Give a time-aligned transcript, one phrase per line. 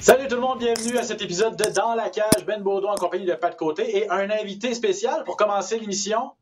[0.00, 2.96] Salut tout le monde, bienvenue à cet épisode de Dans la cage, Ben Baudouin en
[2.96, 6.32] compagnie de Pat Côté et un invité spécial pour commencer l'émission.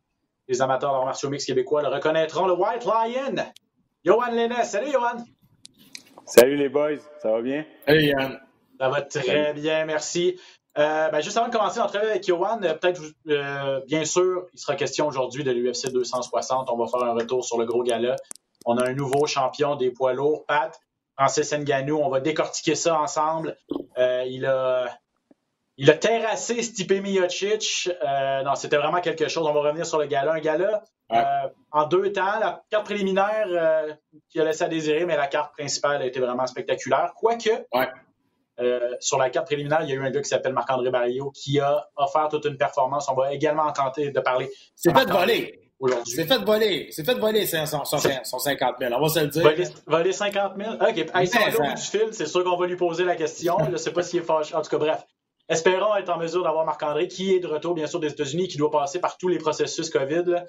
[0.47, 3.35] Les amateurs d'arts martiaux mix québécois le reconnaîtront, le White Lion,
[4.05, 4.65] Johan Lennes.
[4.65, 5.25] Salut Johan!
[6.25, 7.65] Salut les boys, ça va bien?
[7.87, 8.41] Hey Yann.
[8.79, 10.39] Ça va très bien, merci.
[10.79, 14.59] Euh, ben, juste avant de commencer l'entrevue avec Johan, euh, peut-être, euh, bien sûr, il
[14.59, 16.71] sera question aujourd'hui de l'UFC 260.
[16.71, 18.15] On va faire un retour sur le gros gala.
[18.71, 20.79] On a un nouveau champion des poids lourds, Pat,
[21.17, 21.97] Francis Ngannou.
[21.99, 23.57] On va décortiquer ça ensemble.
[23.97, 24.89] Euh, il a...
[25.81, 27.89] Il a terrassé Stipe Miocic.
[28.05, 29.47] Euh, non, c'était vraiment quelque chose.
[29.47, 30.33] On va revenir sur le gala.
[30.33, 31.19] Un gala Ouais.
[31.19, 32.39] euh, en deux temps.
[32.41, 33.95] La carte préliminaire euh,
[34.29, 37.13] qui a laissé à désirer, mais la carte principale a été vraiment spectaculaire.
[37.17, 37.89] Quoique, Ouais.
[39.01, 41.61] sur la carte préliminaire, il y a eu un gars qui s'appelle Marc-André Barrio qui
[41.61, 43.09] a offert toute une performance.
[43.09, 45.68] On va également tenter de parler C'est fait voler.
[45.81, 46.13] Aujourd'hui.
[46.15, 46.89] C'est fait voler.
[46.91, 48.93] C'est fait voler son, son, son, son 50 000.
[48.95, 49.43] On va se le dire.
[49.43, 50.75] Voler, voler 50 000?
[50.75, 50.81] OK.
[51.15, 53.57] Hey, si on est du fil, c'est sûr qu'on va lui poser la question.
[53.65, 54.55] Je ne sais pas s'il est fâché.
[54.55, 55.05] En tout cas, bref.
[55.49, 58.59] Espérons être en mesure d'avoir Marc-André, qui est de retour, bien sûr, des États-Unis, qui
[58.59, 60.45] doit passer par tous les processus COVID là,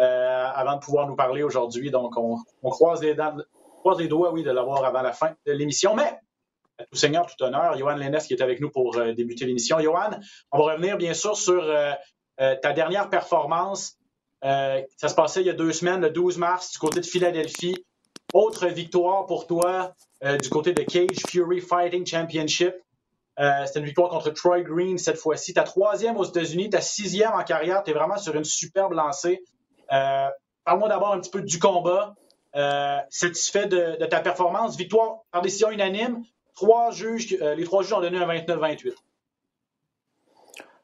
[0.00, 1.92] euh, avant de pouvoir nous parler aujourd'hui.
[1.92, 3.36] Donc, on, on croise, les dents-
[3.74, 5.94] on croise les doigts, oui, de l'avoir avant la fin de l'émission.
[5.94, 6.18] Mais,
[6.78, 9.78] à tout seigneur, tout honneur, Johan Lennes qui est avec nous pour euh, débuter l'émission.
[9.78, 10.10] Johan,
[10.50, 11.92] on va revenir, bien sûr, sur euh,
[12.40, 13.98] euh, ta dernière performance.
[14.44, 17.06] Euh, ça se passait il y a deux semaines, le 12 mars, du côté de
[17.06, 17.84] Philadelphie.
[18.32, 19.92] Autre victoire pour toi
[20.24, 22.74] euh, du côté de Cage Fury Fighting Championship.
[23.38, 25.54] Euh, C'était une victoire contre Troy Green cette fois-ci.
[25.54, 27.82] Ta troisième aux États-Unis, ta sixième en carrière.
[27.82, 29.42] Tu es vraiment sur une superbe lancée.
[29.92, 30.28] Euh,
[30.64, 32.14] Parle-moi d'abord un petit peu du combat.
[32.56, 34.76] Euh, satisfait de, de ta performance.
[34.76, 36.22] Victoire par décision unanime.
[36.54, 38.92] Trois juges, euh, les trois juges ont donné un 29-28.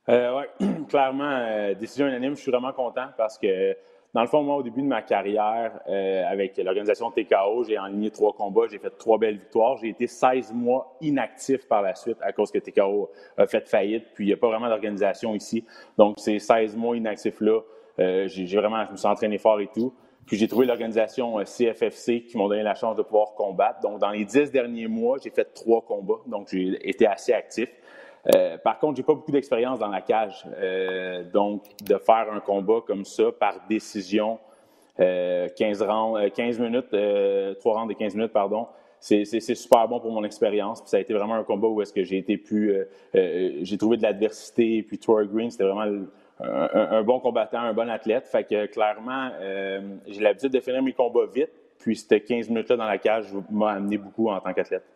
[0.09, 0.49] Euh, ouais,
[0.89, 3.77] clairement, euh, décision unanime, je suis vraiment content parce que,
[4.15, 8.11] dans le fond, moi, au début de ma carrière, euh, avec l'organisation TKO, j'ai enligné
[8.11, 9.77] trois combats, j'ai fait trois belles victoires.
[9.78, 14.05] J'ai été 16 mois inactif par la suite à cause que TKO a fait faillite,
[14.15, 15.65] puis il n'y a pas vraiment d'organisation ici.
[15.99, 17.61] Donc, ces 16 mois inactifs-là,
[17.99, 19.93] euh, j'ai vraiment, je me suis entraîné fort et tout.
[20.27, 23.81] Puis j'ai trouvé l'organisation euh, CFFC qui m'ont donné la chance de pouvoir combattre.
[23.81, 26.21] Donc, dans les dix derniers mois, j'ai fait trois combats.
[26.27, 27.69] Donc, j'ai été assez actif.
[28.34, 30.44] Euh, par contre, j'ai pas beaucoup d'expérience dans la cage.
[30.59, 34.38] Euh, donc, de faire un combat comme ça par décision,
[34.98, 38.66] euh, 15, rounds, euh, 15 minutes, euh, 3 rounds de 15 minutes, pardon,
[38.98, 40.82] c'est super bon pour mon expérience.
[40.87, 42.75] Ça a été vraiment un combat où est-ce que j'ai été plus...
[43.14, 44.82] j'ai trouvé de l'adversité.
[44.82, 46.06] Puis Troy Green, c'était vraiment
[46.41, 48.26] un, bon combattant, un bon athlète.
[48.26, 49.31] Fait que clairement,
[50.08, 51.50] j'ai l'habitude de finir mes combats vite.
[51.78, 54.96] Puis ces 15 minutes-là dans la cage m'a amené beaucoup en tant qu'athlète.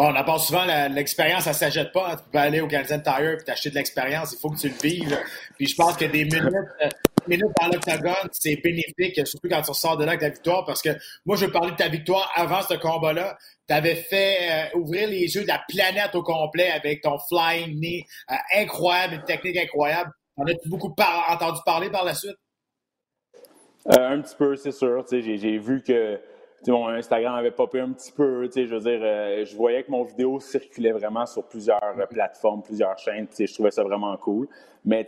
[0.00, 2.12] Bon, on en parle souvent, l'expérience, ça ne s'achète pas.
[2.12, 2.16] hein.
[2.16, 4.32] Tu peux aller au Canadian Tire et t'acheter de l'expérience.
[4.32, 5.18] Il faut que tu le vives.
[5.58, 6.88] Puis je pense que des minutes, euh,
[7.28, 10.64] minutes dans l'octogone, c'est bénéfique, surtout quand tu ressors de là avec la victoire.
[10.64, 10.88] Parce que
[11.26, 13.36] moi, je veux parler de ta victoire avant ce combat-là.
[13.68, 14.38] Tu avais fait
[14.74, 19.16] euh, ouvrir les yeux de la planète au complet avec ton flying knee euh, incroyable,
[19.16, 20.12] une technique incroyable.
[20.38, 20.94] En as-tu beaucoup
[21.28, 22.38] entendu parler par la suite?
[23.84, 25.04] Un petit peu, c'est sûr.
[25.10, 26.18] J'ai, vu que
[26.68, 28.48] mon Instagram avait popé un petit peu.
[28.54, 32.62] Je veux dire, euh, je voyais que mon vidéo circulait vraiment sur plusieurs euh, plateformes,
[32.62, 33.26] plusieurs chaînes.
[33.38, 34.48] Je trouvais ça vraiment cool.
[34.84, 35.06] Mais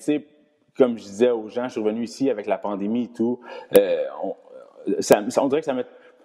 [0.76, 3.41] comme je disais aux gens, je suis revenu ici avec la pandémie et tout.
[3.78, 4.34] euh, on,
[5.00, 5.84] ça, ça- on dirait que ça m'a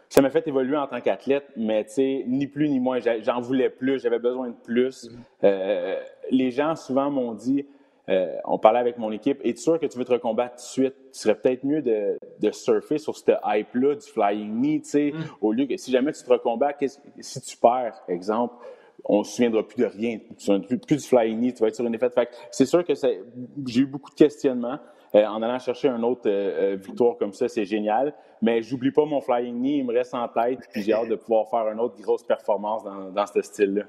[0.09, 3.41] ça m'a fait évoluer en tant qu'athlète, mais tu sais, ni plus ni moins, j'en
[3.41, 5.09] voulais plus, j'avais besoin de plus.
[5.43, 5.99] Euh,
[6.31, 7.65] les gens souvent m'ont dit,
[8.09, 10.67] euh, on parlait avec mon équipe, es-tu sûr que tu veux te recombattre tout de
[10.67, 10.95] suite?
[11.11, 15.13] Ce serait peut-être mieux de, de surfer sur cette hype-là du flying knee, tu sais,
[15.41, 18.55] au lieu que si jamais tu te recombats, qu'est-ce- si tu perds, exemple,
[19.03, 21.67] on se souviendra plus de rien, tu ne plus, plus du flying knee, tu vas
[21.67, 22.13] être sur une défaite.
[22.13, 23.21] Fait c'est sûr que c'est-
[23.65, 24.79] j'ai eu beaucoup de questionnements.
[25.15, 28.13] Euh, en allant chercher une autre euh, euh, victoire comme ça, c'est génial.
[28.41, 31.15] Mais j'oublie pas mon flying knee, il me reste en tête, puis j'ai hâte de
[31.15, 33.83] pouvoir faire une autre grosse performance dans, dans ce style-là.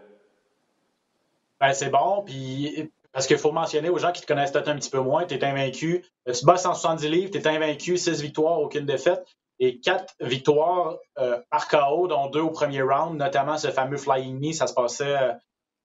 [1.61, 2.89] Ben, c'est bon, puis
[3.19, 5.35] parce qu'il faut mentionner aux gens qui te connaissent peut-être un petit peu moins, tu
[5.35, 6.05] es invaincu.
[6.29, 9.27] Euh, Tu bats 170 livres, tu es invaincu, 6 victoires, aucune défaite,
[9.59, 14.39] et 4 victoires euh, par KO, dont 2 au premier round, notamment ce fameux Flying
[14.39, 15.33] Knee, ça se passait euh,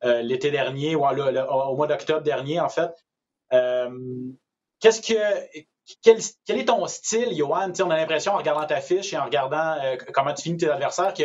[0.04, 2.92] euh, l'été dernier, ou le- au mois d'octobre dernier, en fait.
[3.52, 3.90] Euh,
[4.80, 5.18] Qu'est-ce que
[6.04, 6.20] quel,
[6.60, 7.72] est ton style, Johan?
[7.80, 10.70] on a l'impression, en regardant ta fiche et en regardant euh, comment tu finis tes
[10.70, 11.24] adversaires, que,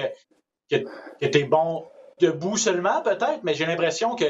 [0.70, 0.86] que,
[1.26, 1.84] tu es bon
[2.18, 4.24] debout seulement, peut-être, mais j'ai l'impression que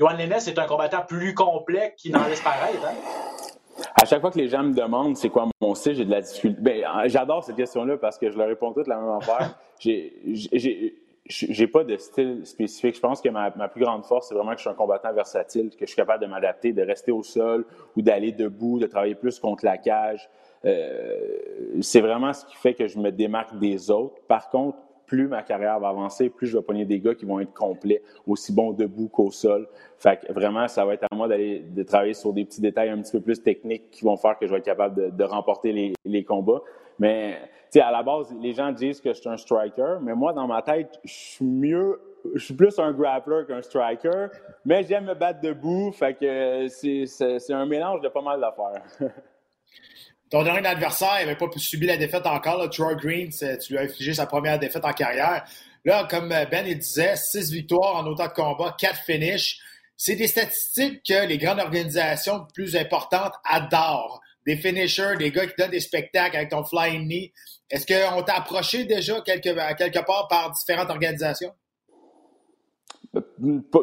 [0.00, 2.86] Johan Lennes est un combattant plus complet qui n'en laisse paraître.
[2.86, 2.94] Hein?
[4.00, 6.22] À chaque fois que les gens me demandent c'est quoi mon style, j'ai de la
[6.22, 6.58] difficulté.
[6.58, 9.58] Ben, j'adore cette question-là parce que je leur réponds toutes la même affaire.
[9.78, 12.96] j'ai pas de style spécifique.
[12.96, 15.68] Je pense que ma, plus grande force, c'est vraiment que je suis un combattant versatile,
[15.70, 19.14] que je suis capable de m'adapter, de rester au sol ou d'aller debout, de travailler
[19.14, 20.30] plus contre la cage.
[20.64, 24.16] Euh, c'est vraiment ce qui fait que je me démarque des autres.
[24.26, 24.78] Par contre,
[25.10, 28.00] plus ma carrière va avancer, plus je vais pogner des gars qui vont être complets,
[28.28, 29.66] aussi bons debout qu'au sol.
[29.98, 32.90] Fait que vraiment, ça va être à moi d'aller de travailler sur des petits détails
[32.90, 35.72] un petit peu plus techniques qui vont faire que je vais être capable de, remporter
[35.72, 36.62] les, les combats.
[37.00, 37.38] Mais
[37.74, 40.62] à la base, les gens disent que je suis un striker, mais moi, dans ma
[40.62, 42.00] tête, je suis mieux,
[42.36, 44.26] je suis plus un grappler qu'un striker,
[44.64, 48.84] mais j'aime me battre debout, fait que c'est un mélange de pas mal d'affaires.
[50.30, 54.14] Ton dernier adversaire n'avait pas subi la défaite encore, Troy Green, tu lui as infligé
[54.14, 55.44] sa première défaite en carrière.
[55.84, 59.58] Là, comme Ben il disait, six victoires en autant de combats, quatre finishes.
[59.96, 65.54] C'est des statistiques que les grandes organisations plus importantes adorent des finishers, des gars qui
[65.58, 67.32] donnent des spectacles avec ton flying knee.
[67.68, 71.52] Est-ce qu'on t'a approché déjà quelque part par différentes organisations?
[73.16, 73.20] Euh,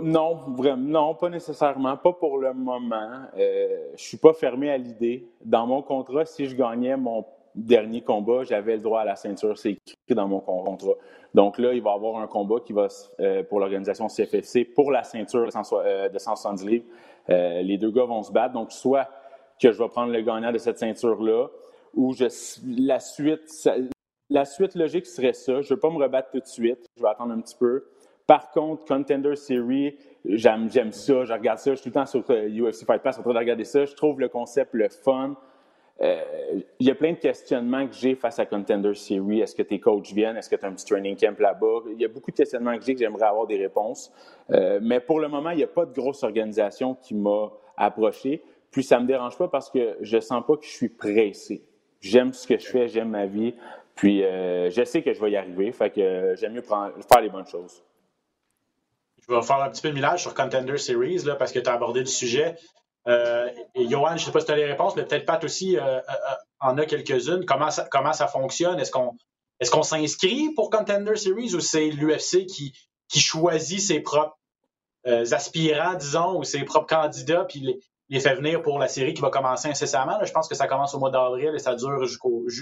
[0.01, 3.24] non, vraiment, non, pas nécessairement, pas pour le moment.
[3.38, 5.27] Euh, je suis pas fermé à l'idée.
[5.44, 9.57] Dans mon contrat, si je gagnais mon dernier combat, j'avais le droit à la ceinture.
[9.57, 10.94] C'est écrit dans mon contrat.
[11.33, 12.88] Donc là, il va y avoir un combat qui va
[13.19, 16.85] euh, pour l'organisation CFFC pour la ceinture de 170 livres.
[17.27, 18.53] les deux gars vont se battre.
[18.53, 19.09] Donc soit
[19.62, 21.47] que je vais prendre le gagnant de cette ceinture-là,
[21.95, 22.25] ou je,
[22.85, 23.69] la, suite,
[24.29, 25.62] la suite logique serait ça.
[25.62, 26.85] Je ne veux pas me rebattre tout de suite.
[26.95, 27.83] Je vais attendre un petit peu.
[28.27, 31.24] Par contre, Contender Series, j'aime, j'aime ça.
[31.24, 31.71] Je regarde ça.
[31.71, 33.85] Je suis tout le temps sur UFC Fight Pass en train de regarder ça.
[33.85, 35.35] Je trouve le concept le fun.
[36.01, 36.21] Euh,
[36.79, 39.39] il y a plein de questionnements que j'ai face à Contender Series.
[39.39, 40.38] Est-ce que tes coachs viennent?
[40.38, 41.83] Est-ce que tu as un petit training camp là-bas?
[41.91, 44.12] Il y a beaucoup de questionnements que j'ai que j'aimerais avoir des réponses.
[44.51, 48.44] Euh, mais pour le moment, il n'y a pas de grosse organisation qui m'a approché.
[48.69, 51.63] Puis ça me dérange pas parce que je sens pas que je suis pressé.
[52.01, 53.56] J'aime ce que je fais, j'aime ma vie.
[53.95, 55.71] Puis euh, je sais que je vais y arriver.
[55.71, 57.83] Fait que euh, j'aime mieux faire les bonnes choses.
[59.27, 61.69] Je vais faire un petit peu de millage sur Contender Series là, parce que tu
[61.69, 62.56] as abordé le sujet.
[63.07, 65.44] Euh, et Johan, je ne sais pas si tu as les réponses, mais peut-être Pat
[65.44, 65.77] aussi
[66.59, 67.45] en a quelques-unes.
[67.45, 68.79] Comment ça, fonctionne?
[68.79, 68.91] Est-ce
[69.71, 72.74] qu'on s'inscrit pour Contender Series ou c'est l'UFC qui,
[73.19, 74.38] choisit ses propres
[75.06, 77.79] aspirants, disons, ou ses propres candidats, puis les,
[78.09, 80.24] les fait venir pour la série qui va commencer incessamment?
[80.24, 82.06] je pense que ça commence au mois d'avril et ça dure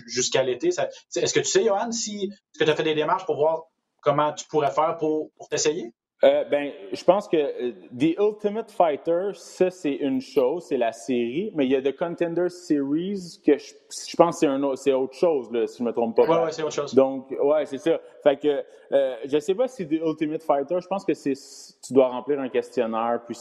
[0.05, 0.69] jusqu'à l'été.
[0.69, 3.63] Est-ce que tu sais, Johan, si, est-ce que tu as fait des démarches pour voir
[4.01, 5.93] comment tu pourrais faire pour t'essayer?
[6.23, 10.93] Euh, ben, je pense que euh, The Ultimate Fighter, ça, c'est une chose, c'est la
[10.93, 13.73] série, mais il y a The Contender Series que je,
[14.09, 16.23] je pense que c'est, autre chose, là, si je ne me trompe pas.
[16.23, 16.95] Oui, ouais, c'est autre chose.
[16.95, 17.99] Donc, ouais, c'est ça.
[18.23, 18.63] Fait que,
[18.93, 21.33] euh, je ne sais pas si The Ultimate Fighter, je pense que c'est,
[21.85, 23.37] tu dois remplir un questionnaire, puis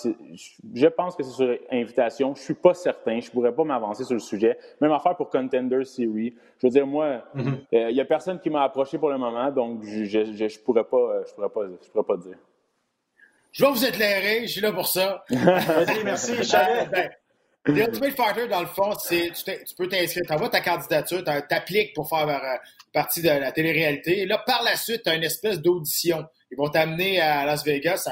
[0.75, 2.35] je pense que c'est sur invitation.
[2.35, 4.59] Je suis pas certain, je pourrais pas m'avancer sur le sujet.
[4.81, 6.35] Même affaire pour Contender Series.
[6.59, 7.23] Je veux dire, moi,
[7.71, 10.85] il y a personne qui m'a approché pour le moment, donc je, je, je pourrais
[10.85, 12.37] pas, je pourrais pas, je pourrais pas dire.
[13.55, 15.25] Je vais vous éclairer, je suis là pour ça.
[16.05, 16.91] merci, Charles.
[16.91, 17.11] Ben,
[17.65, 21.23] The Ultimate Fighter, dans le fond, c'est tu, tu peux t'inscrire, tu envoies ta candidature,
[21.23, 22.57] tu appliques pour faire euh,
[22.93, 24.23] partie de la télé-réalité.
[24.23, 26.27] Et là, par la suite, tu as une espèce d'audition.
[26.51, 28.09] Ils vont t'amener à Las Vegas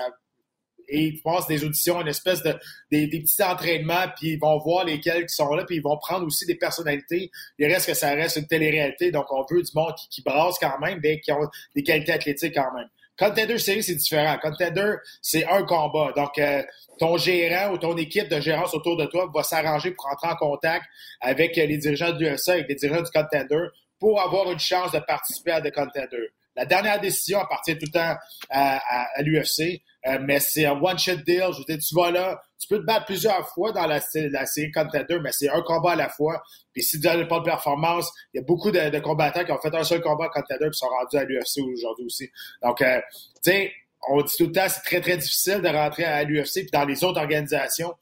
[0.88, 2.54] et ils pensent des auditions, une espèce de
[2.92, 6.24] des, petits entraînements, puis ils vont voir lesquels qui sont là, puis ils vont prendre
[6.24, 7.32] aussi des personnalités.
[7.58, 10.56] Il reste que ça reste une télé-réalité, donc on veut du monde qui, qui brasse
[10.60, 12.88] quand même, mais qui ont des qualités athlétiques quand même.
[13.18, 14.38] Contender Series, c'est différent.
[14.42, 16.12] Contender, c'est un combat.
[16.16, 16.62] Donc, euh,
[16.98, 20.36] ton gérant ou ton équipe de gérance autour de toi va s'arranger pour entrer en
[20.36, 20.84] contact
[21.20, 23.66] avec les dirigeants du USA, avec les dirigeants du Contender,
[23.98, 26.32] pour avoir une chance de participer à des Contender.
[26.56, 28.16] La dernière décision appartient tout le temps
[28.50, 29.82] à, l'UFC.
[30.04, 31.46] Euh, mais c'est un one-shot deal.
[31.52, 34.46] Je veux dire, tu vas là, tu peux te battre plusieurs fois dans la, la
[34.46, 36.42] série Contender, mais c'est un combat à la fois.
[36.72, 39.60] Puis si tu n'as pas de performance, il y a beaucoup de, combattants qui ont
[39.60, 42.30] fait un seul combat Contender et sont rendus à l'UFC aujourd'hui aussi.
[42.62, 43.00] Donc, euh,
[43.44, 43.72] tu sais,
[44.08, 46.84] on dit tout le temps, c'est très, très difficile de rentrer à l'UFC puis dans
[46.84, 47.94] les autres organisations.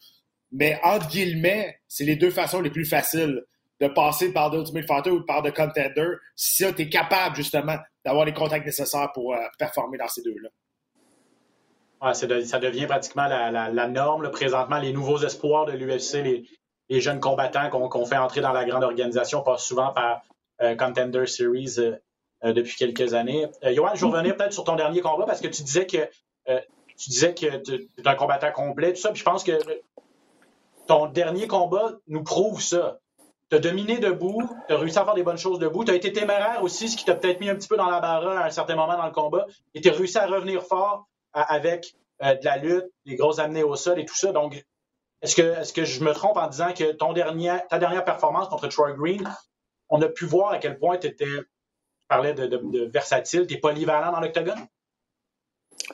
[0.53, 3.45] Mais entre guillemets, c'est les deux façons les plus faciles
[3.81, 8.25] de passer par d'Ultimate Fighter ou par de Contender si tu es capable justement d'avoir
[8.25, 10.49] les contacts nécessaires pour euh, performer dans ces deux-là
[12.13, 14.31] ça devient pratiquement la, norme.
[14.31, 16.23] Présentement, les nouveaux espoirs de l'UFC,
[16.89, 20.23] les, jeunes combattants qu'on fait entrer dans la grande organisation passent souvent par
[20.61, 23.47] euh, Contender Series euh, depuis quelques années.
[23.63, 26.09] Johan, je revenir peut-être sur ton dernier combat parce que tu disais que
[26.97, 29.11] tu disais que tu es un combattant complet, tout ça.
[29.11, 29.53] Puis je pense que
[30.87, 32.99] ton dernier combat nous prouve ça.
[33.51, 35.97] Tu as dominé debout, tu as réussi à faire des bonnes choses debout, tu as
[35.97, 38.47] été téméraire aussi, ce qui t'a peut-être mis un petit peu dans la barre à
[38.47, 42.35] un certain moment dans le combat, et tu as réussi à revenir fort avec euh,
[42.35, 44.33] de la lutte, des grosses amenées au sol et tout ça.
[44.33, 44.65] Donc,
[45.23, 48.69] est-ce que, est que je me trompe en disant que ton ta dernière performance contre
[48.69, 49.29] Troy Green,
[49.89, 53.59] on a pu voir à quel point tu étais, tu parlais de, versatile, tu es
[53.59, 54.61] polyvalent dans l'octogone?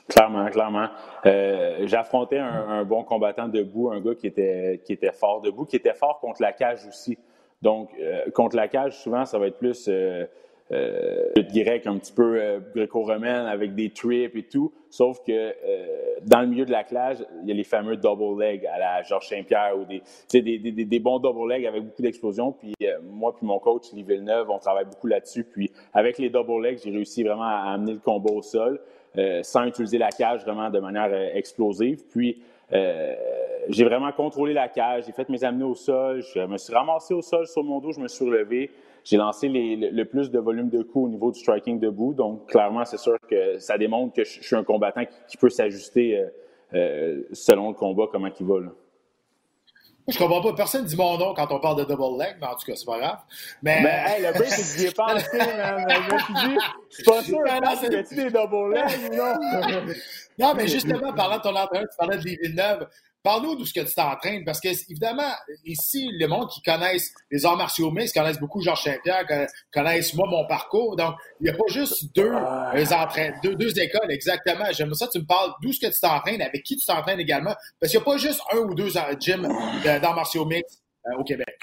[0.09, 0.89] Clairement, clairement.
[1.25, 6.19] Euh, J'affrontais un, bon combattant debout, un gars qui était fort debout, qui était fort
[6.19, 7.17] contre la cage aussi.
[7.61, 10.25] Donc, euh, contre la cage, souvent, ça va être plus euh,
[10.71, 14.73] euh, grec un petit peu euh, gréco-romaine avec des trips et tout.
[14.89, 15.85] Sauf que euh,
[16.25, 19.01] dans le milieu de la cage, il y a les fameux double leg à la
[19.03, 22.51] Georges Saint-Pierre ou des, des, des, des, bons double leg avec beaucoup d'explosions.
[22.51, 25.45] Puis euh, moi puis mon coach, Lee Villeneuve, on travaille beaucoup là-dessus.
[25.45, 28.79] Puis avec les double legs, j'ai réussi vraiment à amener le combat au sol
[29.41, 32.03] sans utiliser la cage vraiment de manière explosive.
[32.11, 32.39] Puis
[32.71, 37.13] j'ai vraiment contrôlé la cage, j'ai fait mes amener au sol, je me suis ramassé
[37.13, 38.71] au sol sur mon dos, je me suis relevé.
[39.09, 42.13] J'ai lancé le, plus de volume de coups au niveau du striking debout.
[42.13, 46.17] Donc, clairement, c'est sûr que ça démontre que je, suis un combattant qui, peut s'ajuster
[46.17, 46.27] euh,
[46.73, 48.59] euh, selon le combat, comment il va.
[48.59, 48.71] Là.
[50.07, 50.53] Je comprends pas.
[50.53, 52.85] Personne dit mon nom quand on parle de double leg, mais en tout cas, c'est
[52.85, 53.19] pas grave.
[53.61, 56.57] Mais, mais hey, le break, c'est que j'y ai pensé, Je me suis dit,
[56.89, 59.93] je suis pas sûr, que tu des double legs ou non?
[60.39, 62.87] non, mais justement, parlant de ton entraîneur, tu parlais de Villeneuve.
[63.23, 65.31] Parle-nous de ce que tu t'entraînes, parce que, évidemment,
[65.65, 69.25] ici, le monde qui connaissent les arts martiaux mixtes, connaissent beaucoup Georges Saint-Pierre,
[69.73, 70.95] connaissent moi mon parcours.
[70.95, 74.65] Donc, il n'y a pas juste deux, euh, deux, deux, écoles, exactement.
[74.71, 77.53] J'aime ça, tu me parles d'où ce que tu t'entraînes, avec qui tu t'entraînes également,
[77.79, 79.47] parce qu'il n'y a pas juste un ou deux gyms
[79.83, 81.57] d'arts martiaux mixtes euh, au Québec.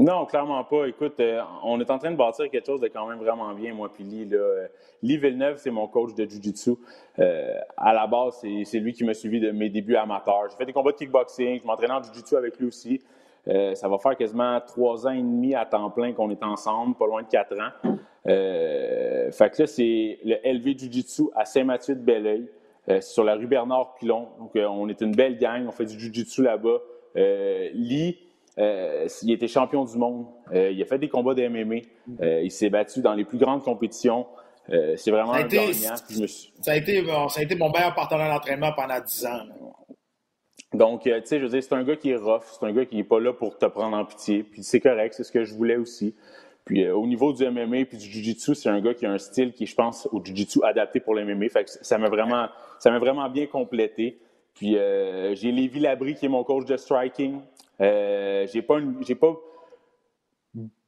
[0.00, 0.86] Non, clairement pas.
[0.86, 3.74] Écoute, euh, on est en train de bâtir quelque chose de quand même vraiment bien,
[3.74, 4.26] moi puis Lee.
[4.32, 4.66] Euh,
[5.02, 6.70] Lee Villeneuve, c'est mon coach de Jiu-Jitsu.
[7.18, 10.48] Euh, à la base, c'est lui qui m'a suivi de mes débuts amateurs.
[10.50, 13.02] J'ai fait des combats de kickboxing, je m'entraînais en Jiu-Jitsu avec lui aussi.
[13.46, 17.06] ça va faire quasiment trois ans et demi à temps plein qu'on est ensemble, pas
[17.06, 17.98] loin de quatre ans.
[18.24, 22.48] fait que là, c'est le LV Jiu-Jitsu à Saint-Mathieu de Belleuil,
[23.00, 24.28] sur la rue Bernard-Pilon.
[24.38, 26.78] Donc, on est une belle gang, on fait du Jiu-Jitsu là-bas.
[27.14, 28.18] Lee,
[28.58, 30.26] euh, il était champion du monde.
[30.52, 31.76] Euh, il a fait des combats de MMA.
[32.20, 34.26] Euh, il s'est battu dans les plus grandes compétitions.
[34.68, 35.72] c'est vraiment un gagnant.
[35.72, 39.40] Ça, a été, ça a été mon meilleur partenaire d'entraînement pendant 10 ans.
[40.72, 42.42] Donc, tu sais, je veux dire, c'est un gars qui est rough.
[42.44, 44.44] C'est un gars qui n'est pas là pour te prendre en pitié.
[44.44, 46.14] Puis c'est correct, c'est ce que je voulais aussi.
[46.64, 49.52] Puis au niveau du MMA et du Jiu-Jitsu, c'est un gars qui a un style
[49.52, 51.48] qui, je pense, au Jiu-Jitsu adapté pour le MMA.
[51.48, 54.20] Fait que ça m'a vraiment, ça m'a vraiment bien complété.
[54.54, 57.40] Puis j'ai Lévi Labrie qui est mon coach de striking.
[57.80, 58.78] Euh, j'ai pas,
[59.20, 59.36] pas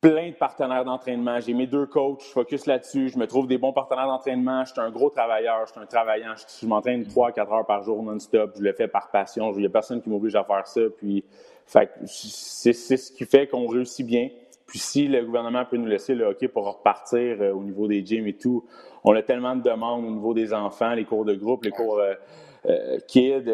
[0.01, 1.41] plein de partenaires d'entraînement.
[1.41, 3.09] J'ai mes deux coachs, je focus là-dessus.
[3.09, 4.65] Je me trouve des bons partenaires d'entraînement.
[4.65, 6.35] Je suis un gros travailleur, je suis un travaillant.
[6.61, 8.53] Je, m'entraîne 3 quatre heures par jour non-stop.
[8.57, 9.53] Je le fais par passion.
[9.53, 10.81] Il n'y a personne qui m'oblige à faire ça.
[10.99, 11.25] Puis,
[11.67, 14.29] c'est, ce qui fait qu'on réussit bien.
[14.67, 18.05] Puis si le gouvernement peut nous laisser le hockey pour repartir euh, au niveau des
[18.05, 18.65] gyms et tout,
[19.05, 22.01] on a tellement de demandes au niveau des enfants, les cours de groupe, les cours
[22.01, 23.45] euh, kids,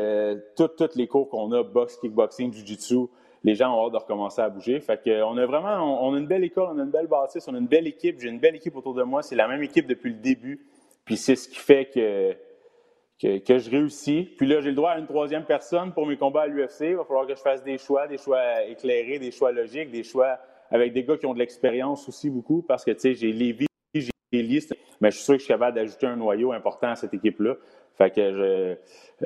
[0.57, 3.09] tous les cours qu'on a, boxe, kickboxing, jiu-jitsu
[3.45, 4.81] les gens ont hâte de recommencer à bouger.
[4.81, 7.47] Fait que, on a vraiment on, a une belle école, on a une belle bâtisse,
[7.49, 8.19] on a une belle équipe.
[8.21, 9.23] J'ai une belle équipe autour de moi.
[9.23, 10.67] C'est la même équipe depuis le début.
[11.05, 14.29] Puis c'est ce qui fait que, que, je réussis.
[14.37, 16.81] Puis là, j'ai le droit à une troisième personne pour mes combats à l'UFC.
[16.83, 20.03] Il va falloir que je fasse des choix, des choix éclairés, des choix logiques, des
[20.03, 20.39] choix
[20.71, 22.63] avec des gars qui ont de l'expérience aussi beaucoup.
[22.67, 25.55] Parce que, tu sais, j'ai Lévi, j'ai listes, mais je suis sûr que je suis
[25.55, 27.55] capable d'ajouter un noyau important à cette équipe-là.
[27.97, 28.77] Fait que je,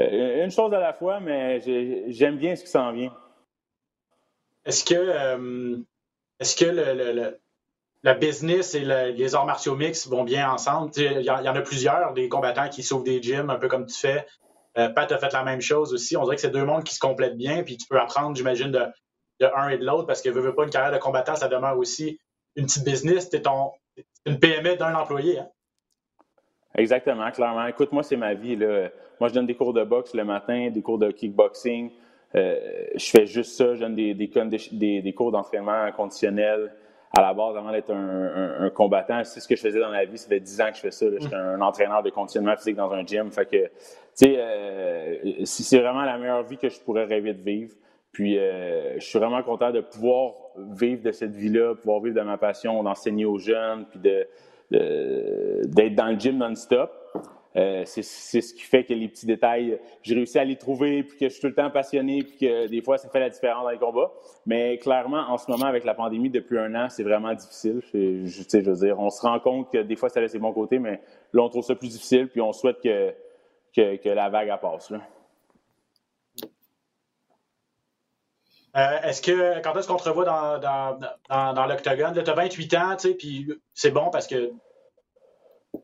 [0.00, 1.60] euh, une chose à la fois, mais
[2.08, 3.12] j'aime bien ce qui s'en vient.
[4.64, 5.76] Est-ce que, euh,
[6.38, 7.38] est-ce que le,
[8.02, 10.90] le, business et les arts martiaux mix vont bien ensemble?
[10.96, 13.98] Il y, en a plusieurs, des combattants qui sauvent des gyms, un peu comme tu
[13.98, 14.26] fais.
[14.78, 16.16] Euh, Pat a fait la même chose aussi.
[16.16, 18.70] On dirait que c'est deux mondes qui se complètent bien, puis tu peux apprendre, j'imagine,
[18.70, 18.86] de,
[19.40, 21.76] de un et de l'autre, parce que veux, pas une carrière de combattant, ça demeure
[21.76, 22.18] aussi
[22.56, 23.28] une petite business.
[23.30, 23.72] Ton
[24.24, 25.40] une PME d'un employé.
[25.40, 25.48] Hein?
[26.74, 27.66] Exactement, clairement.
[27.66, 28.56] Écoute, moi, c'est ma vie.
[28.56, 28.88] Là.
[29.20, 31.90] Moi, je donne des cours de boxe le matin, des cours de kickboxing.
[32.34, 36.72] Euh, je fais juste ça, je donne des, des, des, cours d'entraînement conditionnel
[37.14, 39.22] à la base avant d'être un, un, combattant.
[39.24, 40.16] C'est ce que je faisais dans la vie.
[40.16, 41.06] Ça fait dix ans que je fais ça.
[41.10, 43.30] Je suis un entraîneur de conditionnement physique dans un gym.
[43.30, 43.70] Fait que, tu
[44.14, 47.74] sais, euh, c'est vraiment la meilleure vie que je pourrais rêver de vivre.
[48.12, 52.22] Puis, euh, je suis vraiment content de pouvoir vivre de cette vie-là, pouvoir vivre de
[52.22, 54.26] ma passion, d'enseigner aux jeunes, puis de
[54.70, 57.01] d'être dans le gym non-stop.
[57.54, 61.18] Euh, c'est ce qui fait que les petits détails, j'ai réussi à les trouver, puis
[61.18, 63.64] que je suis tout le temps passionné, puis que des fois, ça fait la différence
[63.64, 64.12] dans les combats.
[64.46, 67.82] Mais clairement, en ce moment, avec la pandémie, depuis un an, c'est vraiment difficile.
[67.92, 70.78] Je, veux dire, on se rend compte que des fois, ça laisse ses bons côtés,
[70.78, 73.14] mais là, on trouve ça plus difficile, puis on souhaite que,
[73.74, 74.90] que, la vague passe.
[78.74, 82.14] Euh, est-ce que quand est-ce qu'on te revoit dans, dans l'octogone?
[82.14, 84.50] Tu as 28 ans, tu sais, puis c'est bon parce que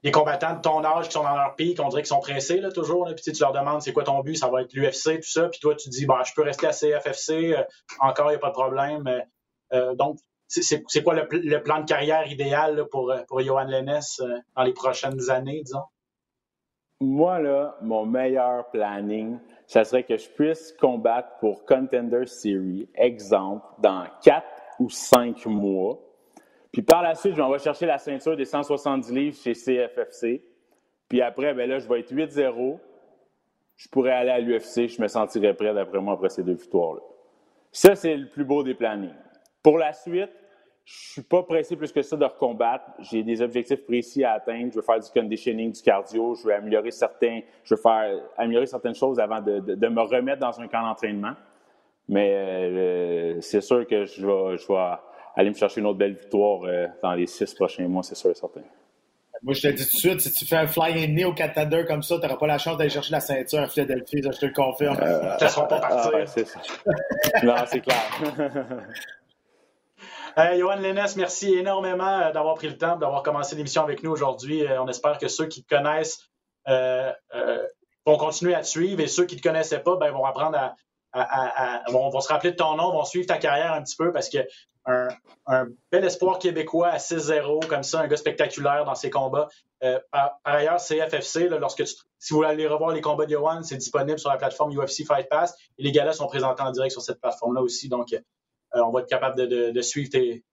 [0.03, 2.61] les combattants de ton âge qui sont dans leur pic, on dirait qu'ils sont pressés
[2.61, 3.07] là, toujours.
[3.07, 5.49] Là, puis tu leur demandes c'est quoi ton but, ça va être l'UFC, tout ça.
[5.49, 7.63] Puis toi, tu dis bah, je peux rester à CFFC, euh,
[8.01, 9.25] encore, il n'y a pas de problème.
[9.73, 10.19] Euh, donc,
[10.49, 15.63] c'est quoi le, plan de carrière idéal pour, Johan Lennes euh, dans les prochaines années,
[15.63, 15.85] disons?
[17.01, 23.65] Moi, là, mon meilleur planning, ça serait que je puisse combattre pour Contender Series, exemple,
[23.79, 24.47] dans quatre
[24.81, 25.99] ou cinq mois.
[26.73, 30.43] Puis par la suite, je vais chercher la ceinture des 170 livres chez CFFC.
[31.09, 32.79] Puis après, ben là, je vais être 8-0.
[33.77, 34.89] Je pourrais aller à l'UFC.
[34.89, 37.01] Je me sentirais prêt, d'après moi, après ces deux victoires-là.
[37.73, 39.15] Ça, c'est le plus beau des plannings.
[39.63, 40.31] Pour la suite,
[40.85, 42.85] je suis pas pressé plus que ça de recombattre.
[43.01, 44.71] J'ai des objectifs précis à atteindre.
[44.73, 46.35] Je veux faire du conditioning, du cardio.
[46.35, 50.41] Je veux améliorer certains, je veux faire améliorer certaines choses avant de, de, me remettre
[50.41, 51.35] dans un camp d'entraînement.
[52.09, 54.95] Mais euh, c'est sûr que je vais, je vais,
[55.37, 58.31] aller me chercher une autre belle victoire euh, dans les six prochains mois, c'est sûr
[58.31, 58.61] et certain.
[59.43, 61.85] Moi, je te dis tout de suite, si tu fais un fly-in knee au Canada
[61.85, 64.47] comme ça, tu n'auras pas la chance d'aller chercher la ceinture à Philadelphie, je te
[64.47, 64.99] le confirme.
[65.01, 65.81] Euh, ne sera pas.
[65.85, 66.11] Ah,
[67.45, 68.03] non, c'est clair.
[70.39, 74.13] Euh, Johan Lennes, merci énormément euh, d'avoir pris le temps, d'avoir commencé l'émission avec nous
[74.13, 74.65] aujourd'hui.
[74.65, 76.31] Euh, on espère que ceux qui te connaissent
[78.07, 80.75] vont continuer à te suivre et ceux qui ne te connaissaient pas ben, vont apprendre
[81.13, 84.29] à, vont, se rappeler de ton nom, vont suivre ta carrière un petit peu parce
[84.29, 84.39] que
[84.87, 89.49] un, bel espoir québécois à 6-0, comme ça, un gars spectaculaire dans ses combats.
[90.11, 94.19] par, ailleurs, CFFC, lorsque si vous voulez aller revoir les combats de Johan, c'est disponible
[94.19, 97.21] sur la plateforme UFC Fight Pass et les galas sont présentés en direct sur cette
[97.21, 97.89] plateforme-là aussi.
[97.89, 98.19] Donc, euh,
[98.75, 100.45] on va être capable de, suivre tes,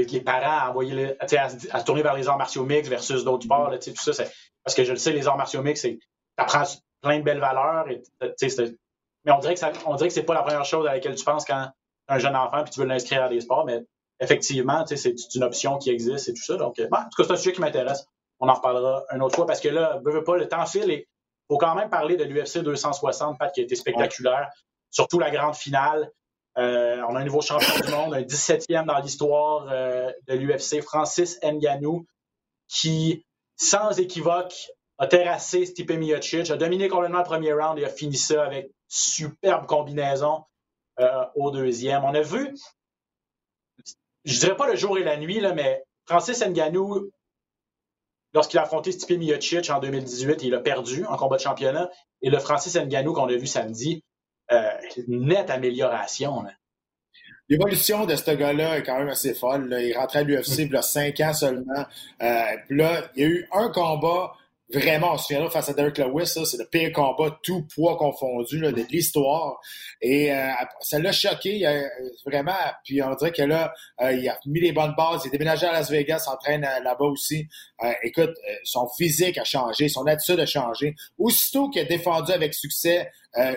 [0.03, 3.25] les, parents à envoyer le, à, à, se tourner vers les arts martiaux mix versus
[3.25, 4.25] d'autres sports, là, tout ça,
[4.65, 5.99] parce que je le sais, les arts martiaux mix, c'est
[6.37, 6.65] apprends
[7.01, 7.89] plein de belles valeurs.
[7.89, 8.03] Et,
[9.25, 11.15] mais on dirait que ça, on dirait que c'est pas la première chose à laquelle
[11.15, 11.69] tu penses quand
[12.09, 13.85] un jeune enfant puis tu veux l'inscrire à des sports, mais
[14.21, 16.57] effectivement, c'est une option qui existe et tout ça.
[16.57, 18.07] Donc, euh, en tout cas, c'est un sujet qui m'intéresse.
[18.41, 20.91] On en reparlera une autre fois parce que là, veux, veux pas, le temps file
[20.91, 21.09] et
[21.49, 24.51] faut quand même parler de l'UFC 260, Pat, qui a été spectaculaire.
[24.91, 26.11] Surtout la grande finale.
[26.59, 30.83] Euh, on a un nouveau champion du monde, un 17e dans l'histoire euh, de l'UFC,
[30.83, 32.07] Francis Ngannou,
[32.69, 33.25] qui,
[33.57, 34.55] sans équivoque,
[34.99, 38.71] a terrassé Stipe Miocic, a dominé complètement le premier round et a fini ça avec
[38.89, 40.45] superbe combinaison.
[41.01, 42.05] Euh, au deuxième.
[42.05, 42.55] On a vu,
[44.25, 47.11] je dirais pas le jour et la nuit, là, mais Francis Ngannou,
[48.33, 51.91] lorsqu'il a affronté Stipe Miocic en 2018, il a perdu en combat de championnat.
[52.23, 54.04] Et le Francis Ngannou qu'on a vu samedi,
[55.09, 56.45] nette amélioration.
[57.49, 59.75] L'évolution de ce gars-là est quand même assez folle.
[59.79, 61.85] Il rentrait à l'UFC il y a cinq ans seulement.
[62.23, 64.35] Euh, puis là, il y a eu un combat
[64.73, 68.61] vraiment, on se souvient face à Derek Lewis, c'est le pire combat, tout poids confondu
[68.61, 69.61] de l'histoire.
[70.01, 70.51] Et euh,
[70.81, 71.83] ça l'a choqué, euh,
[72.25, 72.53] vraiment.
[72.85, 75.67] Puis on dirait que là, euh, il a mis les bonnes bases, il est déménagé
[75.67, 77.49] à Las Vegas, s'entraîne là-bas aussi.
[78.03, 80.95] écoute, son physique a changé, son attitude a changé.
[81.19, 83.11] Aussitôt qu'il a défendu avec succès,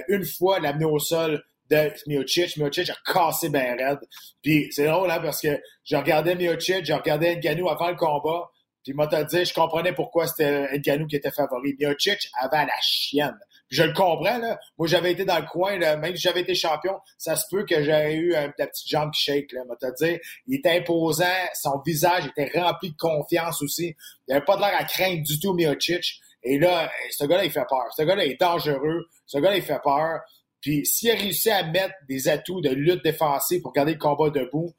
[0.08, 4.00] une fois l'amené au sol de Miocic, Miocic a cassé ben raide.
[4.42, 8.50] Puis c'est drôle, hein, parce que je regardais Miocic, je regardais Ngannou avant le combat,
[8.88, 11.76] Puis moi, te dire, je comprenais pourquoi c'était Ngannou qui était favori.
[11.78, 13.38] Miocic avait la chienne.
[13.68, 14.58] Je le comprends, là.
[14.78, 15.98] Moi, j'avais été dans le coin, là.
[15.98, 19.12] même si j'avais été champion, ça se peut que j'aurais eu euh, la petite jambe
[19.12, 19.64] qui shake, là.
[19.78, 23.94] Te dire, il était imposant, son visage était rempli de confiance aussi.
[24.30, 26.22] Il avait pas de l'air à craindre du tout Miocic.
[26.44, 27.94] Et là, ce gars-là, il fait peur.
[27.94, 29.06] Ce gars-là est dangereux.
[29.26, 30.22] Ce gars-là, il fait peur.
[30.62, 34.30] Puis s'il a réussi à mettre des atouts de lutte défensive pour garder le combat
[34.30, 34.74] debout,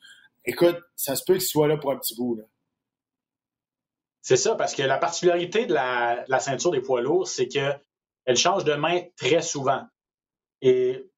[0.47, 2.37] écoute, ça se peut qu'il soit là pour un petit bout.
[2.37, 2.45] Là.
[4.29, 8.63] C'est ça, parce que la particularité de la, ceinture des poids lourds, c'est qu'elle change
[8.63, 9.81] de main très souvent.
[10.61, 11.09] Et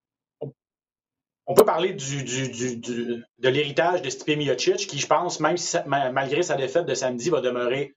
[0.40, 5.56] on, peut parler du, de l'héritage de Stipe Miocic, qui, je pense, même
[5.88, 7.96] malgré sa défaite de samedi, va demeurer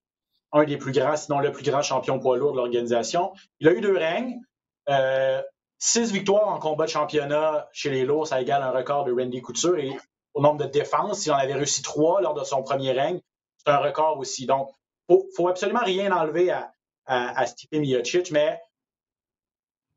[0.51, 3.33] un des plus grands, sinon le plus grand champion poids lourd de l'organisation.
[3.59, 4.41] Il a eu deux règnes.
[4.89, 5.43] Euh,
[5.77, 9.43] six victoires en combat de championnat chez les lourds, ça égale un record de Randy
[9.43, 9.77] Couture.
[9.77, 9.95] Et
[10.33, 13.21] au nombre de défenses, il en avait réussi trois lors de son premier règne.
[13.57, 14.47] C'est un record aussi.
[14.47, 14.71] Donc,
[15.09, 16.71] il ne faut absolument rien enlever à,
[17.05, 18.59] à, Stipe Miocic, mais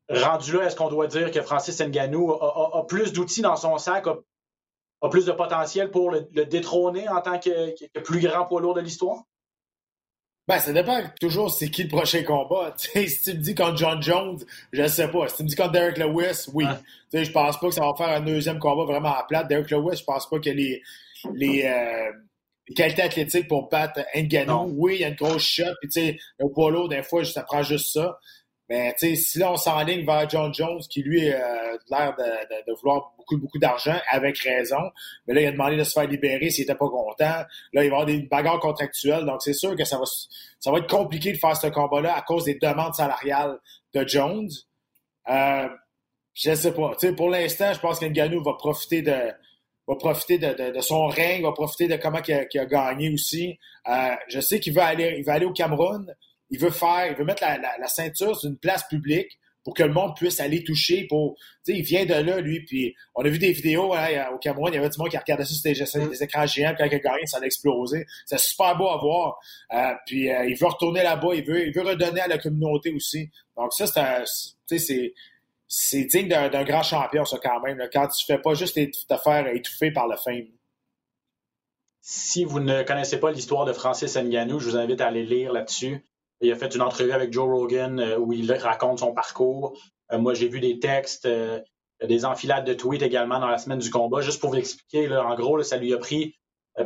[0.09, 4.05] rendu là, est-ce qu'on doit dire que Francis Ngannou a, plus d'outils dans son sac,
[4.07, 8.73] a, plus de potentiel pour le, détrôner en tant que, que, plus grand poids lourd
[8.73, 9.23] de l'histoire?
[10.47, 12.73] Ben, ça dépend toujours c'est qui le prochain combat.
[12.77, 14.39] si tu me dis contre John Jones,
[14.71, 15.27] je ne sais pas.
[15.27, 16.65] Si tu me dis contre Derek Lewis, oui.
[17.13, 19.49] Je Je pense pas que ça va faire un deuxième combat vraiment à plate.
[19.49, 20.81] Derek Lewis, je pense pas que les,
[21.33, 22.11] les, euh,
[22.67, 24.73] les qualités athlétiques pour battre Ngannou.
[24.77, 25.63] Oui, il y a une grosse shot.
[25.81, 28.19] Puis, tu sais, au polo, des fois, ça prend juste ça.
[28.69, 32.13] Mais tu sais, si là on s'enligne vers John Jones, qui lui a euh, l'air
[32.17, 34.91] de, de, vouloir beaucoup, beaucoup d'argent, avec raison,
[35.25, 37.15] mais là, il a demandé de se faire libérer s'il était pas content.
[37.25, 40.03] Là, il va y avoir des bagarres contractuelles, donc c'est sûr que ça va,
[40.59, 43.57] ça va être compliqué de faire ce combat-là à cause des demandes salariales
[43.93, 44.49] de Jones.
[45.29, 45.69] Euh,
[46.33, 46.91] je sais pas.
[46.99, 49.31] Tu sais, pour l'instant, je pense qu'Nganou va profiter de
[49.87, 53.57] va profiter de, de, son règne, va profiter de comment il a, a gagné aussi.
[53.87, 56.13] Euh, je sais qu'il veut aller, il va aller au Cameroun
[56.49, 59.91] il veut faire, il veut mettre la, ceinture sur une place publique pour que le
[59.91, 61.05] monde puisse aller toucher.
[61.07, 62.61] Pour, tu sais, il vient de là, lui.
[62.63, 65.17] Puis on a vu des vidéos hein, au Cameroun, il y avait du monde qui
[65.17, 65.53] regardait ça
[65.85, 66.73] sur des, écrans géants.
[66.77, 68.05] Quand il a gagné, ça a explosé.
[68.25, 69.39] C'est super beau à voir.
[69.73, 71.33] Euh, puis euh, il veut retourner là-bas.
[71.33, 73.29] Il veut, il veut redonner à la communauté aussi.
[73.57, 73.87] Donc ça,
[74.67, 75.13] c'est,
[75.67, 77.81] c'est, digne d'un, grand champion, ça, quand même.
[77.91, 80.47] quand tu fais pas juste te faire étouffer par le fame.
[82.01, 85.51] Si vous ne connaissez pas l'histoire de Francis Ngannou, je vous invite à aller lire
[85.51, 86.05] là-dessus.
[86.39, 89.77] Il a fait une entrevue avec Joe Rogan euh, où il raconte son parcours.
[90.13, 91.59] Euh, moi, j'ai vu des textes, euh,
[92.01, 94.21] des enfilades de tweets également dans la semaine du combat.
[94.21, 96.35] Juste pour vous expliquer, en gros, ça lui a pris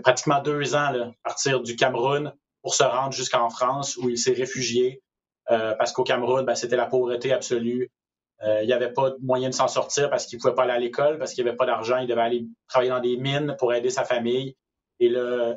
[0.04, 4.32] pratiquement deux ans à partir du Cameroun pour se rendre jusqu'en France où il s'est
[4.32, 5.04] réfugié
[5.48, 7.92] parce qu'au Cameroun, ben, c'était la pauvreté absolue.
[8.44, 10.74] Il n'y avait pas de moyen de s'en sortir parce qu'il ne pouvait pas aller
[10.74, 11.98] à l'école, parce qu'il n'y avait pas d'argent.
[11.98, 14.56] Il devait aller travailler dans des mines pour aider sa famille.
[15.00, 15.56] Et là,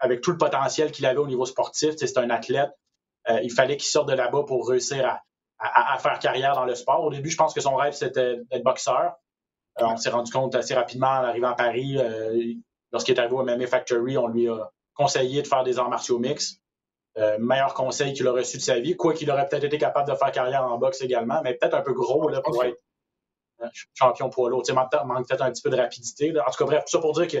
[0.00, 2.70] avec tout le potentiel qu'il avait au niveau sportif, c'est un athlète.
[3.28, 5.20] Euh, il fallait qu'il sorte de là-bas pour réussir
[5.58, 7.04] à, faire carrière dans le sport.
[7.04, 9.14] Au début, je pense que son rêve, c'était d'être boxeur.
[9.80, 11.96] Euh, on s'est rendu compte assez rapidement en arrivant à Paris.
[11.98, 12.54] Euh,
[12.90, 16.18] lorsqu'il est arrivé au MMA Factory, on lui a conseillé de faire des arts martiaux
[17.16, 17.38] mix.
[17.38, 20.14] meilleur conseil qu'il a reçu de sa vie, quoi qu'il aurait peut-être été capable de
[20.14, 22.82] faire carrière en boxe également, mais peut-être un peu gros là, pour être
[23.94, 24.62] champion poids lourd.
[24.68, 24.90] Il manque
[25.28, 26.32] peut-être un petit peu de rapidité.
[26.38, 27.38] En tout cas, bref, tout ça pour dire que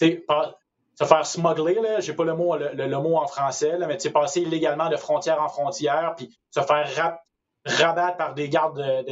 [0.00, 4.40] se faire smuggler, là, j'ai pas le mot, le, mot en français, là, mais passer
[4.40, 7.20] illégalement de frontière en frontière, puis se faire
[7.64, 9.04] rabattre par des gardes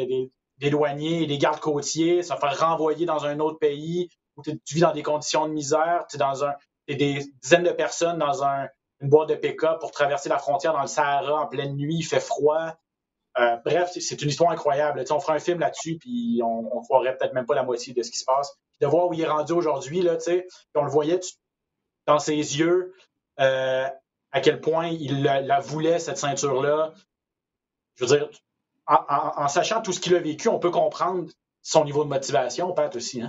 [0.60, 4.58] des douaniers et des gardes côtiers, se faire renvoyer dans un autre pays où tu
[4.74, 6.54] vis dans des conditions de misère, tu dans un
[6.88, 8.68] des dizaines de personnes dans un,
[9.00, 12.02] une boîte de pick-up pour traverser la frontière dans le Sahara en pleine nuit, il
[12.02, 12.74] fait froid.
[13.38, 15.02] Euh, bref, c'est une histoire incroyable.
[15.10, 18.10] on ferait un film là-dessus, puis on, croirait peut-être même pas la moitié de ce
[18.10, 18.52] qui se passe.
[18.80, 20.16] De voir où il est rendu aujourd'hui, là,
[20.74, 21.20] on le voyait,
[22.06, 22.94] dans ses yeux
[23.38, 23.86] euh,
[24.32, 26.92] à quel point il la, voulait, cette ceinture-là.
[27.94, 28.30] Je veux dire,
[28.86, 31.30] en, sachant tout ce qu'il a vécu, on peut comprendre
[31.62, 33.22] son niveau de motivation, Pat, aussi.
[33.22, 33.28] Hein?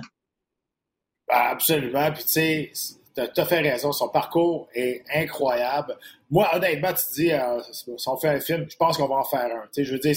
[1.28, 2.10] Absolument.
[2.12, 2.72] Puis, tu sais,
[3.14, 3.92] tu as, fait raison.
[3.92, 5.96] Son parcours est incroyable.
[6.30, 9.16] Moi, honnêtement, tu te dis, euh, si on fait un film, je pense qu'on va
[9.16, 9.68] en faire un.
[9.76, 10.16] Je veux dire,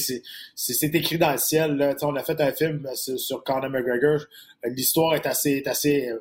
[0.56, 1.96] c'est écrit dans le ciel.
[2.02, 4.22] On a fait un film sur, sur Conor McGregor.
[4.64, 6.12] L'histoire est assez, est assez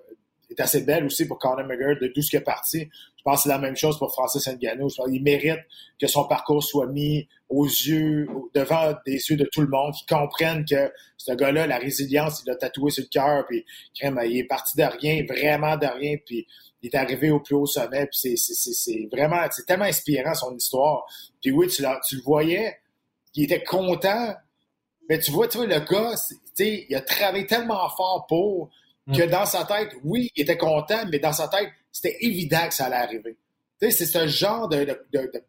[0.50, 2.88] est assez belle aussi pour Conor McGregor de tout ce qui est parti.
[3.24, 4.88] Je pense que c'est la même chose pour Francis Ngannou.
[5.10, 5.60] Il mérite
[5.98, 10.04] que son parcours soit mis aux yeux, devant des yeux de tout le monde, qui
[10.04, 13.64] comprennent que ce gars-là, la résilience, il l'a tatoué sur le cœur, puis
[14.02, 16.46] il est parti de rien, vraiment de rien, puis
[16.82, 21.06] il est arrivé au plus haut sommet, puis c'est vraiment, c'est tellement inspirant son histoire.
[21.40, 22.76] Puis oui, tu, tu le voyais,
[23.34, 24.34] il était content,
[25.08, 26.14] mais tu vois, tu vois, le gars,
[26.58, 28.68] il a travaillé tellement fort pour
[29.14, 29.30] que mm.
[29.30, 32.86] dans sa tête, oui, il était content, mais dans sa tête, c'était évident que ça
[32.86, 33.38] allait arriver.
[33.80, 35.00] c'est ce genre de,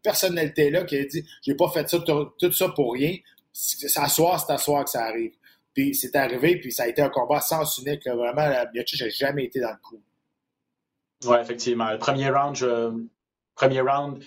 [0.02, 3.16] personnalité-là qui a dit j'ai pas fait ça, tout, ça pour rien.
[3.52, 5.32] Soir, c'est à soir que ça arrive.
[5.74, 8.06] Puis c'est arrivé, puis ça a été un combat sans unique.
[8.06, 10.00] Vraiment, Miocic n'a jamais été dans le coup.
[11.24, 11.90] Oui, effectivement.
[11.90, 12.56] Le premier round,
[13.54, 14.22] premier round,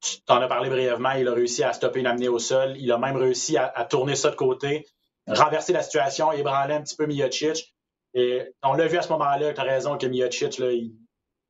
[0.00, 2.76] tu t'en as parlé brièvement, il a réussi à stopper une amenée au sol.
[2.78, 4.86] Il a même réussi à, tourner ça de côté,
[5.26, 7.74] renverser la situation, ébranler un petit peu Miocic.
[8.14, 10.92] Et on l'a vu à ce moment-là, tu as raison que Miocic, là, il,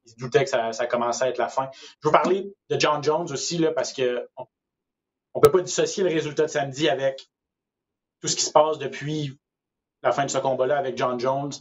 [0.04, 1.70] se doutait que ça, commençait à être la fin.
[2.00, 4.28] Je veux parler de John Jones aussi, là, parce que
[5.34, 7.28] on peut pas dissocier le résultat de samedi avec
[8.20, 9.38] tout ce qui se passe depuis
[10.02, 11.52] la fin de ce combat-là avec John Jones.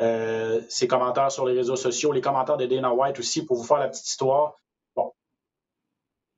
[0.00, 3.64] Euh, ses commentaires sur les réseaux sociaux, les commentaires de Dana White aussi, pour vous
[3.64, 4.56] faire la petite histoire.
[4.94, 5.12] Bon.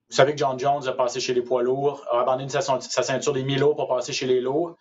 [0.09, 3.33] Vous savez que John Jones a passé chez les poids lourds, a abandonné sa, ceinture
[3.33, 4.77] des Milo pour passer chez les lourds.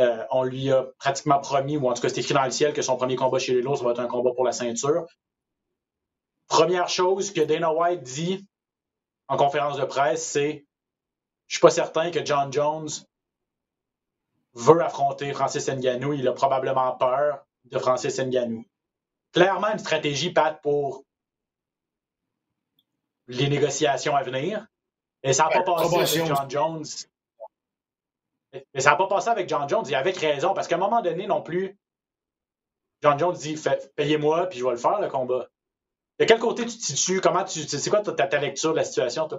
[0.00, 2.72] Euh, on lui a pratiquement promis, ou en tout cas c'était écrit dans le ciel,
[2.72, 5.06] que son premier combat chez les lourds, ça va être un combat pour la ceinture.
[6.48, 8.46] Première chose que Dana White dit
[9.28, 10.66] en conférence de presse, c'est
[11.46, 12.88] Je suis pas certain que John Jones
[14.54, 16.14] veut affronter Francis Ngannou.
[16.14, 18.64] Il a probablement peur de Francis Ngannou.
[19.32, 21.04] Clairement, une stratégie, Pat, pour
[23.26, 24.66] les négociations à venir.
[25.22, 26.86] Et ça n'a pas passé avec John Jones.
[28.52, 29.84] Mais ça n'a pas passé avec John Jones.
[29.86, 31.78] Il avait raison, parce qu'à un moment donné non plus,
[33.02, 33.62] John Jones dit
[33.96, 35.48] Payez-moi, puis je vais le faire, le combat.
[36.18, 37.20] De quel côté tu te situes?
[37.20, 37.60] Comment tu.
[37.60, 39.38] C'est quoi ta, ta, lecture de la situation, toi,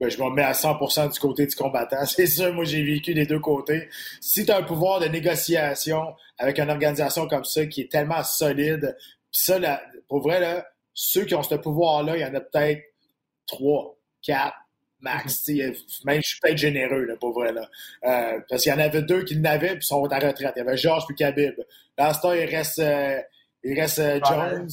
[0.00, 2.04] ben, je me mets à 100% du côté du combattant.
[2.06, 3.88] C'est sûr, moi, j'ai vécu les deux côtés.
[4.20, 8.22] Si tu as un pouvoir de négociation avec une organisation comme ça qui est tellement
[8.22, 8.96] solide,
[9.32, 12.40] pis ça, là, pour vrai, là, ceux qui ont ce pouvoir-là, il y en a
[12.40, 12.82] peut-être
[13.46, 14.56] trois, quatre,
[15.00, 15.48] max.
[15.48, 15.74] Mhm.
[16.04, 17.52] Même, je suis peut-être généreux, là, pour vrai.
[17.52, 17.68] Là.
[18.04, 20.54] Euh, parce qu'il y en avait deux qui l'avaient puis sont à retraite.
[20.56, 21.54] Il y avait Georges puis Khabib.
[21.96, 23.20] Dans ce temps, il reste, euh,
[23.64, 24.68] il reste euh, Jones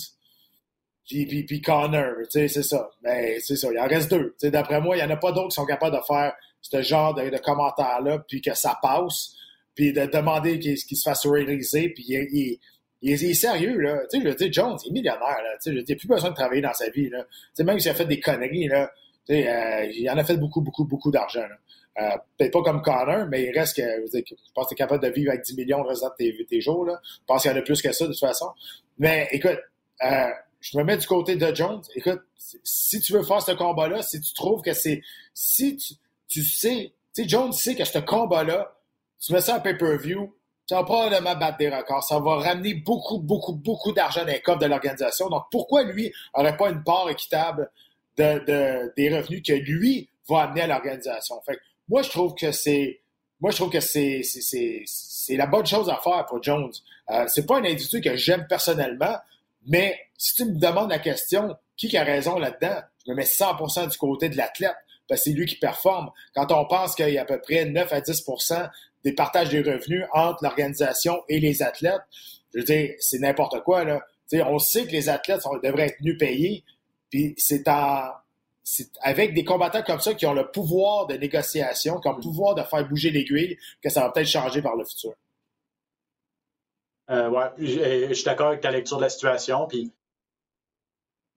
[1.08, 2.90] puis, puis, Connor, tu sais, c'est ça.
[3.04, 4.36] Mais c'est ça, il en reste deux.
[4.44, 7.14] D'après moi, il n'y en a pas d'autres qui sont capables de faire ce genre
[7.14, 9.36] de, commentaires-là, puis que ça passe,
[9.76, 12.58] puis de demander qu'il se fasse réaliser, puis il,
[13.02, 14.00] il, est sérieux, là.
[14.12, 15.58] Tu sais, je Jones, il est millionnaire, là.
[15.62, 17.24] Tu sais, il n'a plus besoin de travailler dans sa vie, là.
[17.24, 18.92] Tu sais, même s'il a fait des conneries, là,
[19.30, 21.46] euh, il en a fait beaucoup, beaucoup, beaucoup d'argent.
[21.98, 24.20] Euh, peut-être pas comme Connor, mais il reste que, je,
[24.54, 26.62] pense que tu es capable de vivre avec 10 millions le reste de tes, tes
[26.62, 27.00] jours, là.
[27.04, 28.48] Je pense qu'il y en a plus que ça, de toute façon.
[28.98, 29.60] Mais, écoute,
[30.04, 30.30] euh,
[30.72, 31.84] je me mets du côté de Jones.
[31.94, 32.22] Écoute,
[32.64, 35.04] si tu veux faire ce combat-là, si tu trouves que c'est.
[35.36, 35.78] Si
[36.28, 38.76] tu, sais, tu sais, Jones sait que ce combat-là,
[39.20, 40.34] tu mets ça en pay-per-view,
[40.66, 42.04] ça va probablement battre des records.
[42.04, 45.30] Ça va ramener beaucoup, beaucoup, beaucoup d'argent dans les coffres de l'organisation.
[45.30, 47.70] Donc, pourquoi lui n'aurait pas une part équitable
[48.18, 51.40] de, de, des revenus que lui va amener à l'organisation?
[51.46, 53.02] Fait moi, je trouve que c'est.
[53.40, 56.72] Moi, je trouve que c'est, c'est, la bonne chose à faire pour Jones.
[57.12, 59.16] Euh, c'est pas un individu que j'aime personnellement,
[59.66, 62.82] mais si tu me demandes la question, qui a raison là-dedans?
[63.06, 64.76] Je me mets 100% du côté de l'athlète,
[65.08, 66.10] parce que c'est lui qui performe.
[66.34, 68.70] Quand on pense qu'il y a à peu près 9 à 10%
[69.04, 72.02] des partages des revenus entre l'organisation et les athlètes,
[72.54, 74.02] je veux dire, c'est n'importe quoi, là.
[74.34, 76.64] on sait que les athlètes devraient être mieux payés,
[77.12, 78.10] puis c'est en,
[79.02, 82.56] avec des combattants comme ça qui ont le pouvoir de négociation, qui ont le pouvoir
[82.56, 85.14] de faire bouger l'aiguille, que ça va peut-être changer par le futur.
[87.10, 89.68] Euh, ouais, je, suis d'accord avec ta lecture de la situation.
[89.68, 89.94] Puis,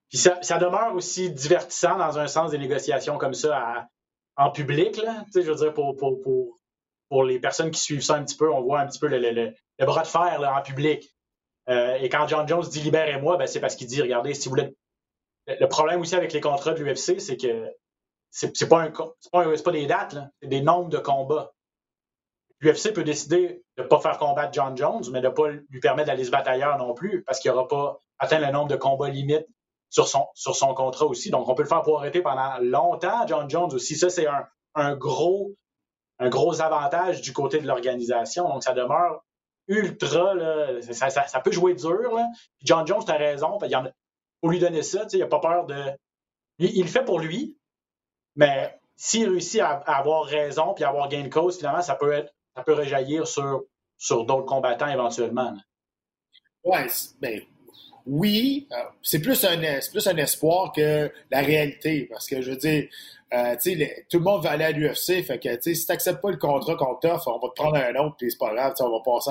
[0.09, 3.89] puis ça, demeure aussi divertissant dans un sens des négociations comme ça
[4.37, 4.97] en public.
[4.97, 6.59] Là, je veux dire, pour, pour, pour,
[7.09, 9.19] pour, les personnes qui suivent ça un petit peu, on voit un petit peu le,
[9.19, 11.15] le, le, bras de fer en public.
[11.69, 14.55] Euh, et quand John Jones dit libérez-moi, ben, c'est parce qu'il dit regardez, si vous
[14.55, 14.75] voulez.
[15.47, 17.71] Le problème aussi avec les contrats de l'UFC, c'est que
[18.31, 21.53] c'est pas, un, pas, pas des dates, c'est des nombres de combats.
[22.61, 25.81] L'UFC peut décider de ne pas faire combattre John Jones, mais de ne pas lui
[25.81, 28.77] permettre d'aller se battre ailleurs non plus, parce qu'il n'aura pas atteint le nombre de
[28.77, 29.47] combats limites
[29.91, 31.31] sur son, contrat aussi.
[31.31, 33.97] Donc, on peut le faire pour arrêter pendant longtemps, John Jones aussi.
[33.97, 34.27] Ça, c'est
[34.75, 35.55] un, gros,
[36.19, 38.49] un gros avantage du côté de l'organisation.
[38.49, 39.25] Donc, ça demeure
[39.69, 42.15] ultra, là, ça, peut jouer dur.
[42.15, 42.27] Là.
[42.63, 43.93] John Jones, tu as raison, il
[44.43, 45.77] faut lui donner ça, il n'a pas peur de.
[46.59, 47.57] Il, le fait pour lui,
[48.35, 51.95] mais s'il réussit à, à, avoir raison puis à avoir gain de cause, finalement, ça
[51.95, 53.67] peut être ça peut rejaillir sur,
[54.11, 55.55] d'autres combattants éventuellement.
[57.21, 57.41] Ben,
[58.05, 59.63] oui, euh, c'est plus, un,
[60.17, 62.09] espoir que la réalité.
[62.11, 62.89] Parce que je veux dire,
[63.33, 63.55] euh,
[64.11, 65.23] tout le monde va aller à l'UFC.
[65.23, 67.95] Fait que si tu n'acceptes pas le contrat qu'on t'offre, on va te prendre un
[68.05, 69.31] autre, puis c'est pas grave, on va, passer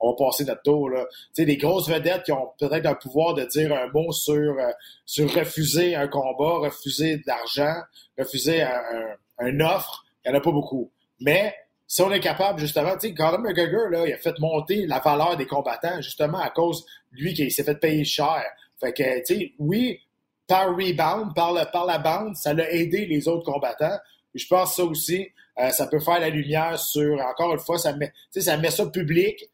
[0.00, 0.14] on
[0.46, 0.90] notre tour.
[0.90, 1.06] Là.
[1.36, 5.94] des grosses vedettes qui ont peut-être un pouvoir de dire un mot sur, euh, refuser
[5.94, 7.80] un combat, refuser de l'argent,
[8.18, 10.90] refuser un, un offre, il n'y en a pas beaucoup.
[11.20, 11.54] Mais
[11.86, 14.98] si on est capable, justement, tu sais, Conor McGregor, là, il a fait monter la
[14.98, 18.42] valeur des combattants, justement, à cause, lui, qui s'est fait payer cher.
[18.80, 20.00] Fait que, tu sais, oui,
[20.46, 23.98] par rebound, par, le, par la bande, ça l'a aidé les autres combattants.
[24.34, 27.78] Je pense que ça aussi, euh, ça peut faire la lumière sur, encore une fois,
[27.78, 29.48] ça met, ça met ça public,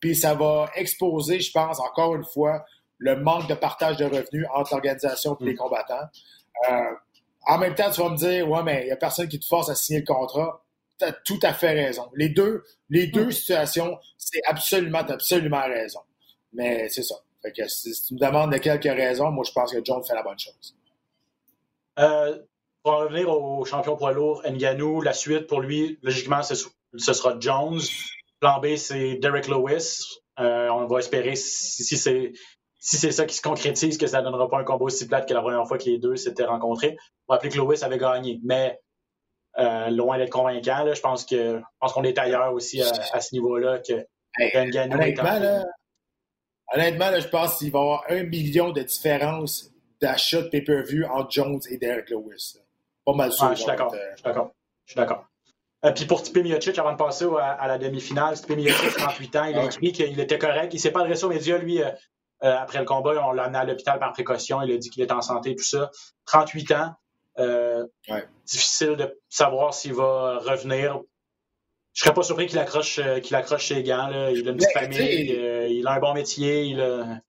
[0.00, 2.64] puis ça va exposer, je pense, encore une fois,
[2.98, 5.56] le manque de partage de revenus entre l'organisation et les mm.
[5.56, 6.06] combattants.
[6.70, 6.94] Euh,
[7.46, 9.46] en même temps, tu vas me dire, ouais, mais il n'y a personne qui te
[9.46, 10.61] force à signer le contrat.
[11.02, 12.08] As tout à fait raison.
[12.14, 13.32] Les deux, les deux mm.
[13.32, 16.00] situations, c'est absolument, absolument raison.
[16.52, 17.16] Mais c'est ça.
[17.42, 20.14] Fait que si tu me demandes de quelques raisons, moi, je pense que John fait
[20.14, 20.76] la bonne chose.
[21.98, 22.38] Euh,
[22.82, 27.36] pour en revenir au champion poids lourd, Nganou, la suite pour lui, logiquement, ce, sera
[27.38, 27.80] Jones.
[28.40, 30.20] Plan B, c'est Derek Lewis.
[30.40, 32.32] Euh, on va espérer si, c'est
[32.78, 35.28] si c'est ça qui se concrétise, que ça ne donnera pas un combo aussi plate
[35.28, 36.96] que la première fois que les deux s'étaient rencontrés.
[37.28, 38.80] On va rappeler que Lewis avait gagné, mais
[39.58, 40.94] euh, loin d'être convaincant.
[40.94, 44.06] je pense que pense qu'on est ailleurs aussi à, ce niveau-là que
[44.38, 45.64] Nganou honnêtement,
[46.72, 51.30] honnêtement je pense qu'il va y avoir un million de différences d'achat de pay-per-view entre
[51.30, 52.58] Jones et Derek Lewis.
[53.04, 53.50] Pas mal sûr.
[53.50, 53.94] je suis d'accord.
[53.94, 54.50] Je suis d'accord.
[54.86, 55.26] Je suis d'accord.
[55.84, 59.44] Euh, puis pour Stipe Miocic, avant de passer à, la demi-finale, Stipe Miocic, 38 ans,
[59.44, 60.72] il a écrit qu'il était correct.
[60.72, 61.90] Il ne s'est pas adressé aux médias, lui, euh,
[62.44, 63.26] euh, après le combat.
[63.26, 64.62] On l'a amené à l'hôpital par précaution.
[64.62, 65.90] Il a dit qu'il était en santé, tout ça.
[66.26, 66.94] 38 ans.
[68.46, 71.00] Difficile de savoir s'il va revenir.
[71.94, 74.08] Je ne serais pas surpris qu'il accroche, qu'il accroche ses gants.
[74.08, 74.30] Là.
[74.30, 75.38] Il a une petite famille,
[75.70, 76.64] il a un bon métier.
[76.64, 77.20] Il a...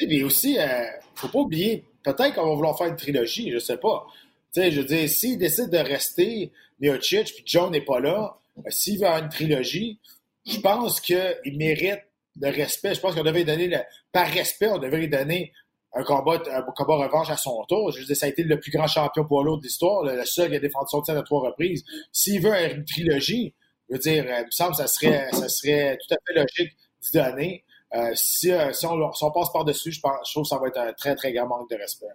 [0.00, 3.60] Mais aussi, ne faut pas oublier, peut-être qu'on va vouloir faire une trilogie, je ne
[3.60, 4.06] sais pas.
[4.54, 8.98] je veux dire, s'il décide de rester, Miocic, puis John n'est pas là, euh, s'il
[8.98, 9.98] veut avoir une trilogie,
[10.46, 12.00] je pense qu'il mérite
[12.40, 12.94] le respect.
[12.94, 13.78] Je pense qu'on devait lui donner, le,
[14.12, 15.52] par respect, on devrait lui donner
[15.94, 17.90] un combat, un combat revanche à son tour.
[17.90, 20.50] Je veux dire, ça a été le plus grand champion pour l'autre d'histoire, le, seul
[20.50, 21.84] qui a défendu son titre à trois reprises.
[22.12, 23.54] S'il veut une trilogie,
[23.88, 26.34] je veux dire, euh, il me semble que ça serait, ça serait tout à fait
[26.38, 27.64] logique d'y donner.
[27.94, 30.68] Euh, si, si, on, si, on, passe par-dessus, je, pense, je trouve que ça va
[30.68, 32.06] être un très, très grand manque de respect.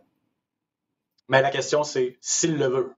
[1.29, 2.95] Mais la question, c'est s'il le veut.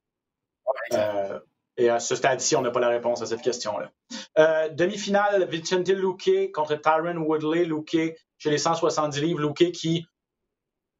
[0.93, 1.39] Euh,
[1.77, 3.91] et à ce stade-ci, on n'a pas la réponse à cette question-là.
[4.37, 7.65] Euh, demi-finale, Vicente Luque contre Tyron Woodley.
[7.65, 10.07] Luque, chez les 170 livres, Luque qui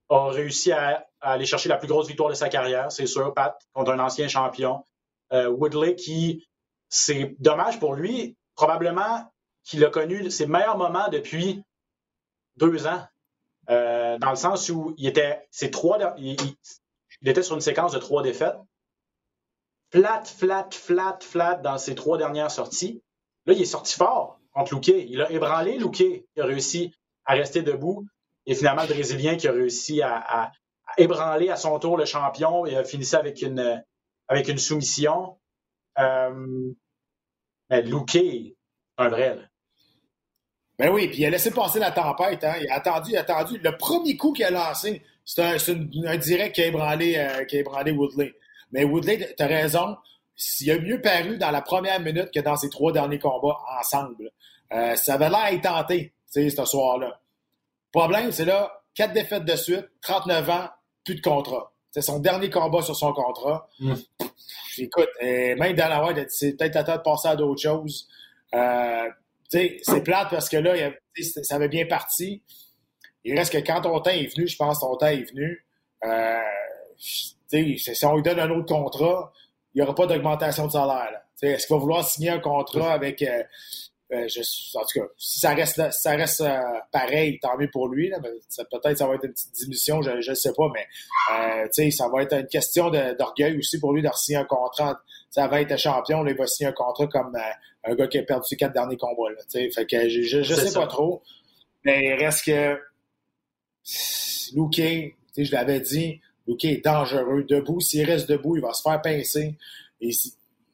[0.10, 3.60] a réussi à, aller chercher la plus grosse victoire de sa carrière, c'est sûr, Pat,
[3.74, 4.86] contre un ancien champion.
[5.34, 6.48] Euh, Woodley qui,
[6.90, 9.32] c'est dommage pour lui, probablement
[9.64, 11.64] qu'il a connu ses meilleurs moments depuis
[12.58, 13.04] deux ans.
[13.68, 16.38] dans le sens où il était, ces trois, il
[17.26, 18.58] était sur une séquence de trois défaites.
[19.92, 23.02] Flat, flat, flat, flat dans ses trois dernières sorties.
[23.46, 24.88] Là, il est sorti fort contre Luque.
[24.88, 26.94] Il a ébranlé Luque, qui a réussi
[27.26, 28.06] à rester debout.
[28.46, 30.52] Et finalement, le Brésilien qui a réussi à,
[30.98, 33.84] ébranler à son tour le champion et a fini ça avec une,
[34.28, 35.38] avec une soumission.
[36.00, 36.72] Euh,
[38.98, 39.38] un vrai.
[40.78, 42.44] Ben oui, puis il a laissé passer la tempête.
[42.44, 42.56] Hein.
[42.62, 43.58] Il a attendu, il a attendu.
[43.58, 48.34] Le premier coup qu'il a lancé, c'est un, direct qui a, ébranlé, euh, qui Woodley.
[48.72, 49.98] Mais Woodley, tu as raison,
[50.62, 54.32] il a mieux paru dans la première minute que dans ses trois derniers combats ensemble.
[54.74, 57.22] Euh, ça avait l'air tenté, ce soir-là.
[57.96, 60.68] Le problème, c'est là, quatre défaites de suite, 39 ans,
[61.06, 61.72] plus de contrat.
[61.92, 63.70] C'est son dernier combat sur son contrat.
[63.80, 63.94] Mm.
[64.80, 68.10] Écoute, euh, même dans la c'est peut-être à temps de passer à d'autres choses.
[68.54, 69.10] Euh,
[69.48, 72.44] c'est plate parce que là, ça avait bien parti.
[73.24, 75.66] Il reste que quand ton temps est venu, je pense que ton temps est venu.
[76.04, 76.40] Euh,
[76.98, 79.32] si on lui donne un autre contrat,
[79.74, 81.22] il n'y aura pas d'augmentation de salaire.
[81.42, 83.22] Est-ce qu'il va vouloir signer un contrat avec.
[83.22, 83.44] Euh,
[84.14, 84.28] euh,
[84.76, 86.60] en tout cas, si ça reste, ça reste euh,
[86.92, 88.12] pareil, tant mieux pour lui.
[88.12, 92.34] peut-être ça va être une petite diminution, je ne sais pas, mais ça va être
[92.34, 95.02] une question d'orgueil aussi pour lui de signer un contrat.
[95.32, 97.36] Ça va être champion, là, il va signer un contrat comme
[97.84, 99.32] un gars qui a perdu ses quatre derniers combats.
[99.32, 101.24] Là, fait que je ne sais pas trop.
[101.84, 102.80] Mais il reste que
[104.56, 107.44] Luque, je l'avais dit, Luque est dangereux.
[107.48, 109.56] Debout, s'il reste debout, il va se faire pincer.
[110.02, 110.12] Et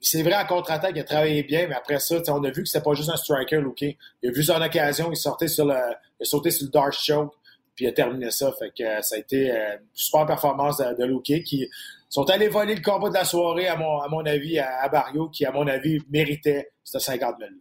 [0.02, 2.70] c'est vrai, en contre-attaque, il a travaillé bien, mais après ça, on a vu que
[2.70, 3.82] c'était pas juste un striker, Luque.
[3.82, 5.76] Il a vu son occasion, il sortait sur le,
[6.20, 7.34] il a sauté sur le Dark Choke,
[7.76, 8.52] puis il a terminé ça.
[8.54, 11.70] Fait que euh, ça a été euh, une super performance de, de qui
[12.10, 15.30] sont allés voler le combat de la soirée, à mon, à mon avis, à, Barrio,
[15.30, 17.52] qui, à mon avis, méritait ce 50 000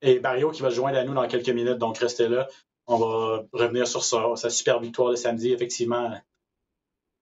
[0.00, 2.48] Et Barrio qui va se joindre à nous dans quelques minutes, donc restez là.
[2.86, 6.10] On va revenir sur sa, super victoire de samedi, effectivement.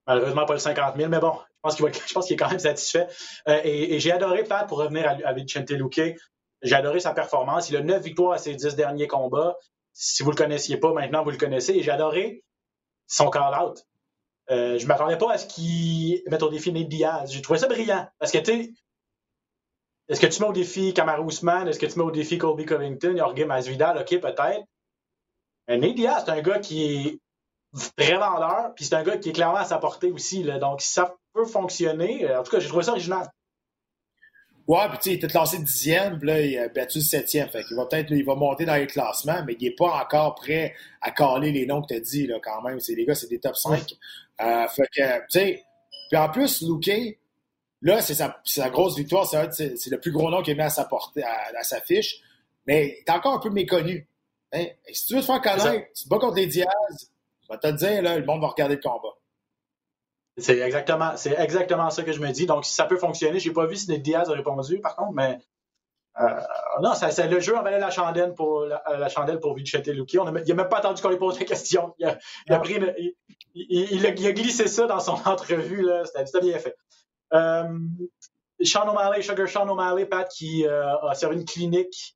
[0.07, 1.33] Malheureusement, pas le 50 000, mais bon,
[2.13, 3.07] pense qu'il est quand même satisfait.
[3.47, 6.15] Euh, et, j'ai adoré, Pat, pour revenir à, à Vicente Luque,
[6.61, 7.69] j'ai adoré sa performance.
[7.69, 9.57] Il a 9 victoires à ses 10 derniers combats.
[9.93, 11.73] Si vous ne le connaissiez pas, maintenant vous le connaissez.
[11.73, 12.43] Et j'ai adoré
[13.07, 13.85] son call-out.
[14.49, 17.31] Euh, je ne m'attendais pas à ce qu'il mette au défi Nate Diaz.
[17.31, 18.07] J'ai trouvé ça brillant.
[18.19, 18.75] Parce que, tu
[20.07, 21.67] est-ce que tu mets au défi Kamaru Usman?
[21.67, 23.15] Est-ce que tu mets au défi Colby Covington?
[23.17, 23.97] Jorge Masvidal?
[23.97, 24.65] OK, peut-être.
[25.67, 27.19] Mais Nate Diaz, c'est un gars qui est
[27.95, 30.43] très vendeur, puis c'est un gars qui est clairement à sa portée aussi.
[30.43, 32.33] Là, donc, ça peut fonctionner.
[32.35, 33.27] En tout cas, j'ai trouvé ça original.
[34.67, 37.49] Ouais, puis tu sais, il était classé dixième, puis là, il a battu septième.
[37.49, 40.35] Fait qu'il va peut-être, il va monter dans les classements, mais il n'est pas encore
[40.35, 42.79] prêt à caler les noms que tu as dit, là, quand même.
[42.79, 43.93] C'est, les gars, c'est des top 5.
[44.39, 45.63] Euh, fait que, tu sais,
[46.09, 47.17] puis en plus, Luque,
[47.81, 49.25] là, c'est sa, sa, grosse victoire.
[49.25, 52.21] C'est, c'est, le plus gros nom qu'il met à sa portée, à, sa fiche.
[52.67, 54.07] Mais il est encore un peu méconnu.
[54.53, 54.65] Hein?
[54.91, 56.67] si tu veux te faire connaître, tu te bats contre les Diaz,
[57.43, 59.15] je vais te dire, là, le monde va regarder le combat.
[60.41, 62.45] C'est exactement, c'est exactement ça que je me dis.
[62.45, 65.13] Donc, si ça peut fonctionner, j'ai pas vu si Ned Diaz a répondu, par contre,
[65.13, 65.39] mais
[66.19, 66.39] euh,
[66.81, 70.19] non, ça, le jeu en valait la chandelle pour la, la chandelle pour Vichette Luki.
[70.19, 71.95] On a, il n'a même pas attendu qu'on lui pose la question.
[71.99, 72.17] Il a,
[72.47, 72.77] il a, pris
[73.53, 75.87] il, il, a, glissé ça dans son entrevue.
[76.25, 76.75] C'était bien fait.
[77.33, 77.63] Euh,
[78.63, 82.15] Sean O'Malley, Sugar Sean O'Malley, Pat, qui euh, a servi une clinique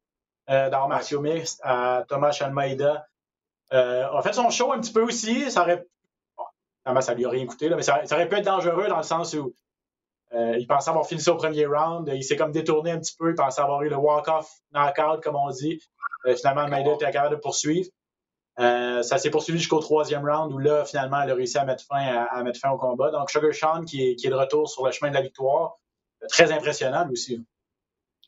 [0.50, 3.08] euh, d'art martiaux mixte à Thomas Almeida.
[3.74, 5.50] Euh, a fait son show un petit peu aussi.
[5.50, 5.86] Ça aurait
[6.86, 9.04] Évidemment, ça lui a rien coûté, là, mais ça, aurait pu être dangereux dans le
[9.04, 9.56] sens où
[10.34, 12.12] euh, il pensait avoir fini au premier round.
[12.14, 13.30] Il s'est comme détourné un petit peu.
[13.30, 15.80] Il pensait avoir eu le walk-off knockout, comme on dit.
[16.26, 17.90] Euh, finalement, Maida était capable de poursuivre.
[18.60, 21.84] Euh, ça s'est poursuivi jusqu'au troisième round où là, finalement, elle a réussi à mettre
[21.86, 23.12] fin, au combat.
[23.12, 25.78] Donc, Sugar Sean qui est, de retour sur le chemin de la victoire.
[26.30, 27.44] Très impressionnant aussi.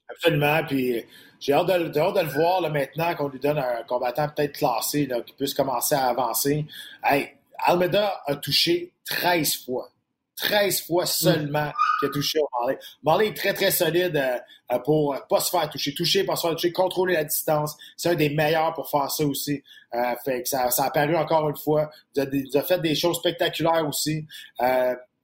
[0.09, 0.63] Absolument.
[0.65, 1.03] Puis
[1.39, 5.53] j'ai hâte, de le voir maintenant qu'on lui donne un combattant peut-être classé, qui puisse
[5.53, 6.65] commencer à avancer.
[7.03, 9.91] Hey, Almeida a touché 13 fois.
[10.37, 12.79] 13 fois seulement qu'il a touché au Marley.
[13.03, 14.37] Marley est très, très solide euh,
[14.71, 15.93] euh, pour ne pas se faire toucher.
[15.95, 17.75] Toucher, pas se faire toucher, contrôler la distance.
[17.97, 19.63] C'est un des meilleurs pour faire ça aussi.
[19.95, 21.89] Euh, fait que ça, a paru encore une fois.
[22.15, 24.25] Il a, fait des choses spectaculaires aussi.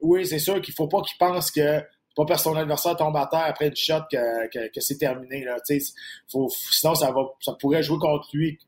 [0.01, 1.81] oui, c'est sûr qu'il faut pas qu'il pense que
[2.15, 5.45] pas parce que son adversaire tombe à terre après une shot que, c'est terminé.
[5.65, 8.59] Sinon, ça, va, ça pourrait jouer contre lui.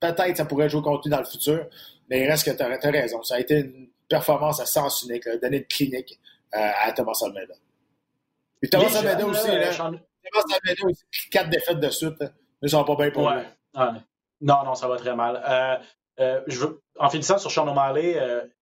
[0.00, 1.66] Peut-être ça pourrait jouer contre lui dans le futur.
[2.08, 3.22] Mais il reste que tu as, raison.
[3.22, 6.18] Ça a été une performance à sens unique, là, donner de clinique
[6.54, 7.54] euh, à Thomas Almeida.
[8.60, 12.24] Puis Thomas Almeida aussi, là, Thomas Almeida aussi, quatre défaites de suite.
[12.62, 13.42] Mais ça va pas bien pour lui.
[14.40, 15.42] Non, non, ça va très mal.
[15.48, 15.76] Euh,
[16.20, 18.18] euh, je veux, en finissant sur Sean O'Malley,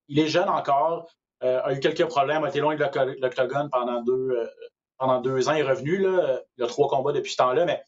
[0.08, 4.50] il est jeune encore, a eu quelques problèmes, a été loin de l'octogone pendant deux,
[4.98, 5.52] pendant deux ans.
[5.52, 7.84] Il est revenu, là, il a trois combats depuis ce temps-là, mais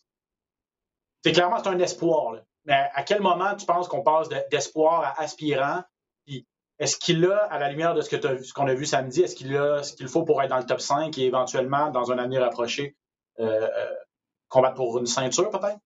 [1.24, 2.32] c'est clairement c'est un espoir.
[2.32, 2.42] Là.
[2.68, 5.82] Mais à quel moment tu penses qu'on passe d'espoir à aspirant?
[6.78, 9.82] Est-ce qu'il a, à la lumière de ce qu'on a vu samedi, est-ce qu'il a
[9.82, 12.94] ce qu'il faut pour être dans le top 5 et éventuellement, dans un avenir approché,
[13.40, 13.94] euh, euh,
[14.48, 15.78] combattre pour une ceinture peut-être?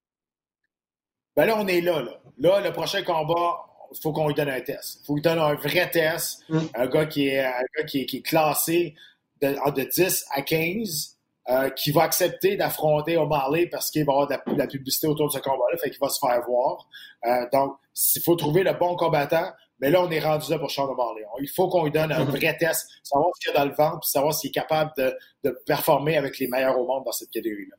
[1.35, 2.21] Ben là, on est là, là.
[2.37, 3.65] Là, le prochain combat,
[3.95, 4.99] il faut qu'on lui donne un test.
[5.03, 6.45] Il faut lui donne un vrai test.
[6.51, 6.59] Mm.
[6.75, 8.95] Un gars qui est, un gars qui est, classé
[9.41, 11.17] de, de 10 à 15
[11.49, 15.27] euh, qui va accepter d'affronter O'Malley parce qu'il va y avoir de la, publicité autour
[15.27, 16.87] de ce combat-là, fait qu'il va se faire voir.
[17.25, 17.77] Euh, donc,
[18.15, 19.51] il faut trouver le bon combattant.
[19.81, 21.27] Mais là, on est rendu là pour Sean O'Malley.
[21.41, 23.75] Il faut qu'on lui donne un vrai test, savoir ce qu'il y a dans le
[23.75, 25.13] ventre, puis savoir s'il est capable de,
[25.43, 27.75] de, performer avec les meilleurs au monde dans cette catégorie-là.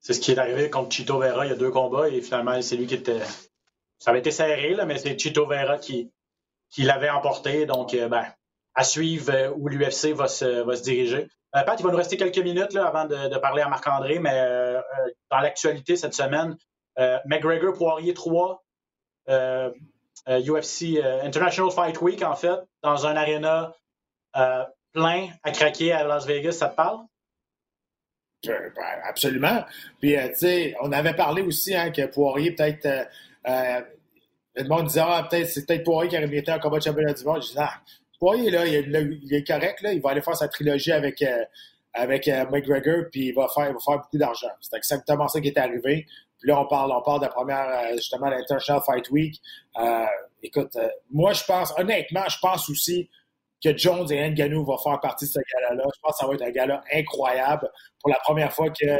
[0.00, 2.60] C'est ce qui est arrivé contre Chito Vera il y a deux combats, et finalement,
[2.60, 3.20] c'est lui qui était.
[4.00, 6.10] Ça avait été serré, là, mais c'est Chito Vera qui,
[6.68, 7.64] qui l'avait emporté.
[7.66, 8.26] Donc, euh, ben,
[8.74, 11.28] à suivre où l'UFC va se, va se diriger.
[11.54, 14.32] Euh, Pat, il va nous rester quelques minutes là, avant de, parler à Marc-André, mais
[14.32, 14.82] euh, euh,
[15.30, 16.56] dans l'actualité cette semaine,
[17.26, 18.62] McGregor Poirier 3,
[20.28, 23.74] UFC International Fight Week, en fait, dans un aréna
[24.92, 27.00] plein à craquer à Las Vegas, ça te parle?
[28.44, 28.72] Ben,
[29.04, 29.64] absolument.
[30.00, 33.08] Puis, tu sais, on avait parlé aussi hein, que Poirier, peut-être.
[33.44, 37.14] le monde disait, ah, peut-être, c'est peut-être Poirier qui aurait mérité un combat de championnat
[37.14, 37.42] du monde.
[37.42, 37.80] Je ah,
[38.22, 39.92] Poirier, là, il, est correct, là.
[39.92, 41.44] Il va aller faire sa trilogie avec, euh,
[41.92, 44.46] avec euh, McGregor, puis il va faire, il va faire beaucoup d'argent.
[44.60, 46.06] C'est exactement ça qui est arrivé.
[46.38, 49.42] Puis là, on parle, on parle de la première, euh, justement, l'International Fight Week.
[50.40, 50.78] écoute,
[51.10, 53.10] moi, je pense, honnêtement, je pense aussi
[53.60, 55.82] que Jones et Ngannou vont faire partie de ce gala-là.
[55.92, 58.98] Je pense que ça va être un gala incroyable pour la première fois que,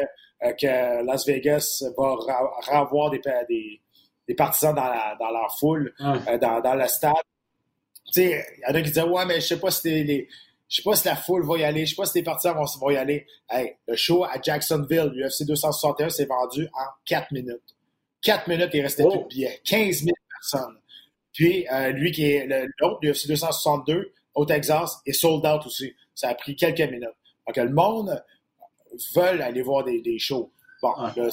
[0.60, 2.16] que Las Vegas va
[2.80, 3.80] revoir des, des,
[4.26, 5.94] des partisans dans, la, dans leur foule,
[6.40, 7.14] dans, dans le stade
[8.16, 10.28] il y en a qui disent Ouais, mais je sais pas si les,
[10.68, 12.54] je sais pas si la foule va y aller, je sais pas si les partisans
[12.54, 13.26] vont, vont y aller.
[13.50, 17.76] Hey, le show à Jacksonville, l'UFC 261, s'est vendu en 4 minutes.
[18.22, 19.60] 4 minutes, il restait plus de billets.
[19.64, 20.78] 15 000 personnes.
[21.32, 22.46] Puis, euh, lui qui est
[22.78, 25.94] l'autre, l'UFC 262, au Texas, est sold out aussi.
[26.14, 27.08] Ça a pris quelques minutes.
[27.46, 28.24] Donc, le monde
[29.14, 30.52] veut aller voir des, des shows.
[30.82, 31.28] Bon, là,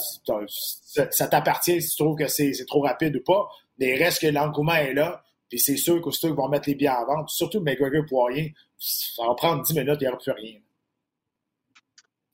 [1.12, 3.48] ça, t'appartient si tu trouves que c'est trop rapide ou pas,
[3.80, 5.24] mais il reste que l'engouement est là.
[5.50, 9.26] Puis c'est sûr qu'aussitôt qu'ils vont mettre les biens à vendre, surtout McGregor Poirier, ça
[9.26, 10.60] va prendre 10 minutes, il n'y aura plus rien.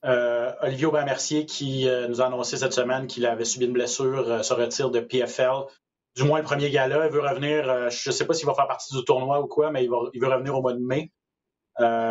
[0.04, 4.28] Euh, Olivier Aubin-Mercier qui euh, nous a annoncé cette semaine qu'il avait subi une blessure,
[4.28, 5.64] euh, se retire de PFL
[6.14, 7.06] du moins le premier gala.
[7.06, 9.70] Il veut revenir, je ne sais pas s'il va faire partie du tournoi ou quoi,
[9.70, 11.10] mais il, il veut revenir au mois de mai.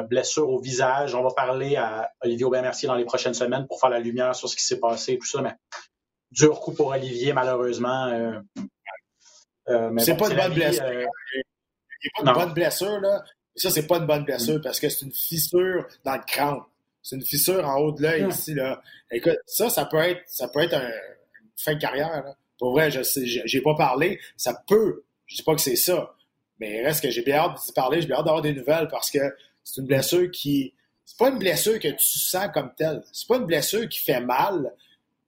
[0.07, 1.15] blessure au visage.
[1.15, 4.47] On va parler à Olivier Aubin-Mercier dans les prochaines semaines pour faire la lumière sur
[4.47, 5.41] ce qui s'est passé et tout ça.
[5.41, 5.55] Mais
[6.29, 8.41] dur coup pour Olivier, malheureusement.
[9.99, 10.85] C'est pas une bonne blessure.
[10.89, 11.01] Il
[12.03, 13.23] n'y a pas de bonne blessure, là.
[13.55, 16.59] ça, c'est pas une bonne blessure parce que c'est une fissure dans le crâne.
[17.01, 18.81] C'est une fissure en haut de l'œil ici, là.
[19.11, 22.35] Écoute, ça, ça peut être, ça peut être un, une fin de carrière, là.
[22.57, 24.19] Pour vrai, je sais, j'ai pas parlé.
[24.37, 25.03] Ça peut.
[25.25, 26.15] Je dis pas que c'est ça.
[26.59, 29.11] Mais reste que j'ai bien hâte d'y parler, j'ai bien hâte d'avoir des nouvelles parce
[29.11, 29.19] que
[29.63, 30.73] c'est une blessure qui.
[31.03, 33.03] C'est pas une blessure que tu sens comme telle.
[33.11, 34.73] C'est pas une blessure qui fait mal,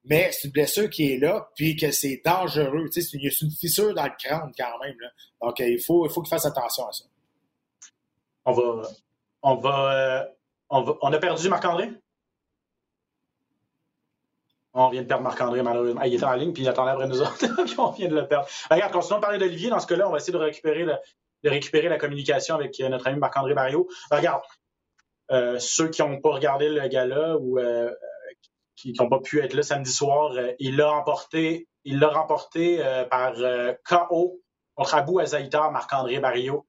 [0.10, 2.86] mais c'est une blessure qui est là, puis que c'est dangereux.
[2.86, 4.96] Tu sais, c'est une, une, fissure dans le crâne quand même.
[5.42, 7.04] Donc, il faut, il faut qu'il fasse attention à ça.
[8.46, 8.82] On va.
[9.44, 9.94] On va.
[9.94, 10.26] Euh,
[10.70, 11.92] on, a perdu Marc-André?
[14.74, 16.02] On vient de perdre Marc-André, malheureusement.
[16.04, 18.28] Il était en ligne, puis il attendait après nous autres, puis on vient de le
[18.28, 18.48] perdre.
[18.70, 19.70] regarde, continuons de parler d'Olivier.
[19.70, 23.08] Dans ce cas-là, on va essayer de récupérer, de récupérer la communication avec euh, notre
[23.08, 23.88] ami Marc-André Barrio.
[24.12, 24.42] regarde,
[25.32, 27.94] euh, ceux qui n'ont pas regardé le gala ou euh,
[28.78, 32.78] qui n'ont pas pu être là samedi soir, euh, il l'a remporté, il l'a remporté
[32.80, 34.40] euh, par euh, KO
[34.76, 36.66] contre Abou Azaïtar, Marc-André Barrio.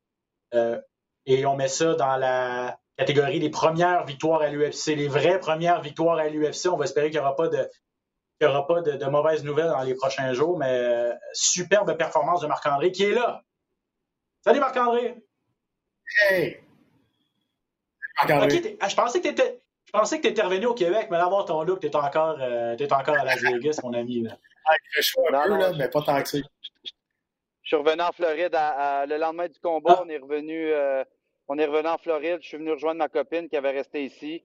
[1.26, 5.82] et on met ça dans la catégorie des premières victoires à l'UFC, les vraies premières
[5.82, 6.68] victoires à l'UFC.
[6.72, 7.68] On va espérer qu'il n'y aura pas de
[8.40, 12.92] n'y aura pas de, mauvaises nouvelles dans les prochains jours, mais superbe performance de Marc-André
[12.92, 13.42] qui est là.
[14.42, 15.22] Salut Marc-André!
[16.22, 16.60] Hey!
[18.16, 18.78] Marc-André.
[18.88, 19.60] je pensais que tu étais.
[19.88, 21.96] Je pensais que tu étais revenu au Québec, mais là, voir ton look, tu es,
[21.96, 24.20] encore, euh, encore à Las Vegas, mon ami.
[24.20, 24.36] Là.
[24.66, 26.38] Ah, il un peu, là, mais pas tant que ça.
[27.62, 29.96] Je suis revenu en Floride le lendemain du combat.
[29.96, 30.02] Ah.
[30.04, 31.02] On est revenu euh,
[31.48, 32.40] on est revenu en Floride.
[32.42, 34.42] Je suis venu rejoindre ma copine qui avait resté ici.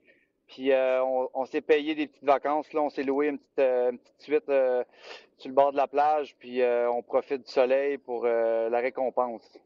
[0.48, 2.72] Puis euh, on, s'est payé des petites vacances.
[2.72, 2.82] Là.
[2.82, 6.38] On s'est loué une petite, une petite suite sur le bord de la plage.
[6.40, 9.60] Puis on profite du soleil pour la récompense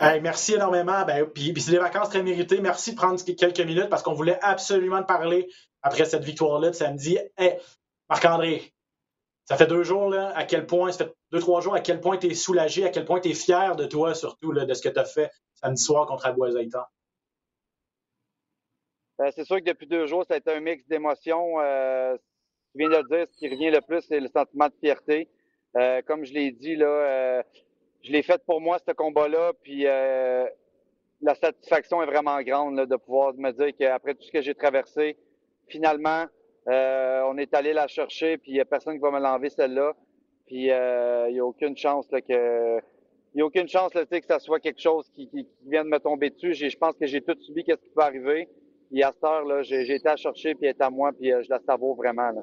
[0.00, 1.04] merci énormément.
[1.04, 2.60] Ben, puis, c'est des vacances très méritées.
[2.60, 5.48] Merci de prendre quelques minutes parce qu'on voulait absolument te parler
[5.82, 7.18] après cette victoire-là de samedi.
[8.08, 8.72] Marc-André,
[9.44, 12.00] ça fait deux jours, là, à quel point, ça fait deux, trois jours, à quel
[12.00, 14.74] point tu es soulagé, à quel point tu es fier de toi, surtout, là, de
[14.74, 16.84] ce que tu as fait samedi soir contre Abou Azaïtan.
[19.18, 21.60] Ben, c'est sûr que depuis deux jours, ça a été un mix d'émotions.
[21.60, 22.16] Euh,
[22.72, 25.28] tu viens de le dire, ce qui revient le plus, c'est le sentiment de fierté.
[25.76, 27.42] Euh, comme je l'ai dit, là, euh,
[28.02, 30.46] je l'ai fait pour moi, ce combat-là, puis euh,
[31.20, 34.54] la satisfaction est vraiment grande là, de pouvoir me dire qu'après tout ce que j'ai
[34.54, 35.16] traversé,
[35.68, 36.24] finalement,
[36.68, 39.50] euh, on est allé la chercher, puis il n'y a personne qui va me l'enlever
[39.50, 39.94] celle-là.
[40.46, 42.80] Puis euh, il n'y a aucune chance là, que.
[43.34, 46.28] Il a aucune chance là, que ça soit quelque chose qui, qui, vienne me tomber
[46.28, 46.52] dessus.
[46.52, 48.46] Je pense que j'ai tout subi qu'est-ce qui peut arriver.
[48.92, 51.48] Et à cette heure, j'ai été à chercher, puis elle est à moi, puis je
[51.48, 52.30] la savoure vraiment.
[52.30, 52.42] Là.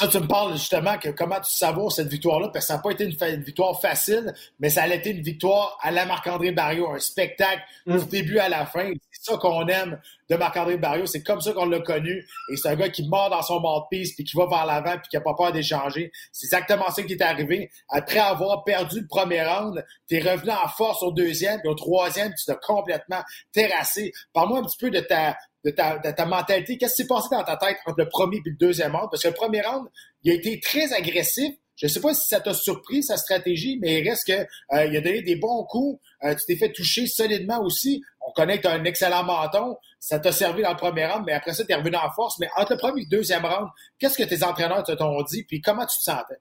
[0.00, 2.80] Ça, tu me parles justement que comment tu savoures cette victoire-là, parce que ça n'a
[2.80, 6.88] pas été une, victoire facile, mais ça a été une victoire à la Marc-André Barrio,
[6.88, 8.04] un spectacle du mm.
[8.06, 8.94] début à la fin.
[9.10, 12.24] C'est ça qu'on aime de Marc-André Barrio, c'est comme ça qu'on l'a connu.
[12.50, 14.92] Et c'est un gars qui mord dans son de piste, puis qui va vers l'avant,
[14.92, 16.12] puis qui n'a pas peur d'échanger.
[16.30, 17.68] C'est exactement ça qui est arrivé.
[17.88, 21.74] Après avoir perdu le premier round, tu es revenu en force au deuxième, puis au
[21.74, 23.22] troisième, tu t'as complètement
[23.52, 24.12] terrassé.
[24.32, 26.78] Parle-moi un petit peu de ta, de ta, mentalité.
[26.78, 29.08] Qu'est-ce qui s'est passé dans ta tête entre le premier et le deuxième round?
[29.10, 29.88] Parce que le premier round,
[30.22, 31.52] il a été très agressif.
[31.74, 34.84] Je ne sais pas si ça t'a surpris, sa stratégie, mais il reste que euh,
[34.84, 35.98] il a donné des bons coups.
[36.22, 38.02] Euh, tu t'es fait toucher solidement aussi.
[38.30, 39.76] On connaît que tu as un excellent menton.
[39.98, 42.38] Ça t'a servi dans le premier round, mais après ça, tu es revenu en force.
[42.38, 43.68] Mais entre le premier et le deuxième round,
[43.98, 45.42] qu'est-ce que tes entraîneurs te t'ont dit?
[45.44, 46.38] Puis comment tu te sentais?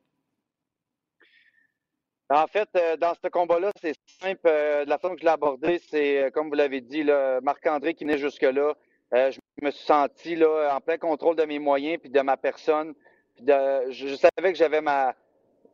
[2.30, 4.42] En fait, euh, dans ce combat-là, c'est simple.
[4.44, 7.04] de la façon que je l'ai abordé, c'est, comme vous l'avez dit,
[7.42, 8.76] Marc-André qui venait jusque-là.
[9.14, 12.38] Euh, je me suis senti là, en plein contrôle de mes moyens puis de ma
[12.38, 12.94] personne.
[13.40, 15.16] je, savais que j'avais ma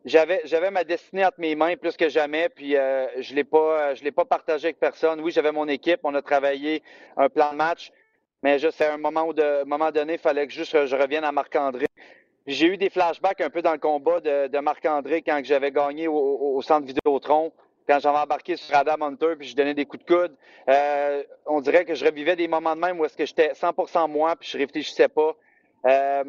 [0.05, 3.95] j'avais j'avais ma destinée entre mes mains plus que jamais puis euh, je l'ai pas
[3.95, 5.19] je l'ai pas partagé avec personne.
[5.21, 6.83] Oui, j'avais mon équipe, on a travaillé
[7.17, 7.91] un plan de match,
[8.43, 11.31] mais juste à un moment de moment donné, il fallait que juste je revienne à
[11.31, 11.87] Marc-André.
[12.45, 16.07] J'ai eu des flashbacks un peu dans le combat de, de Marc-André quand j'avais gagné
[16.07, 17.51] au, au, centre Vidéotron
[17.87, 20.35] quand j'avais embarqué sur Adam Hunter puis je donnais des coups de coude,
[20.69, 24.09] euh, on dirait que je revivais des moments de même où est-ce que j'étais 100%
[24.09, 25.35] moi puis je réfléchissais pas.
[25.87, 26.23] Euh,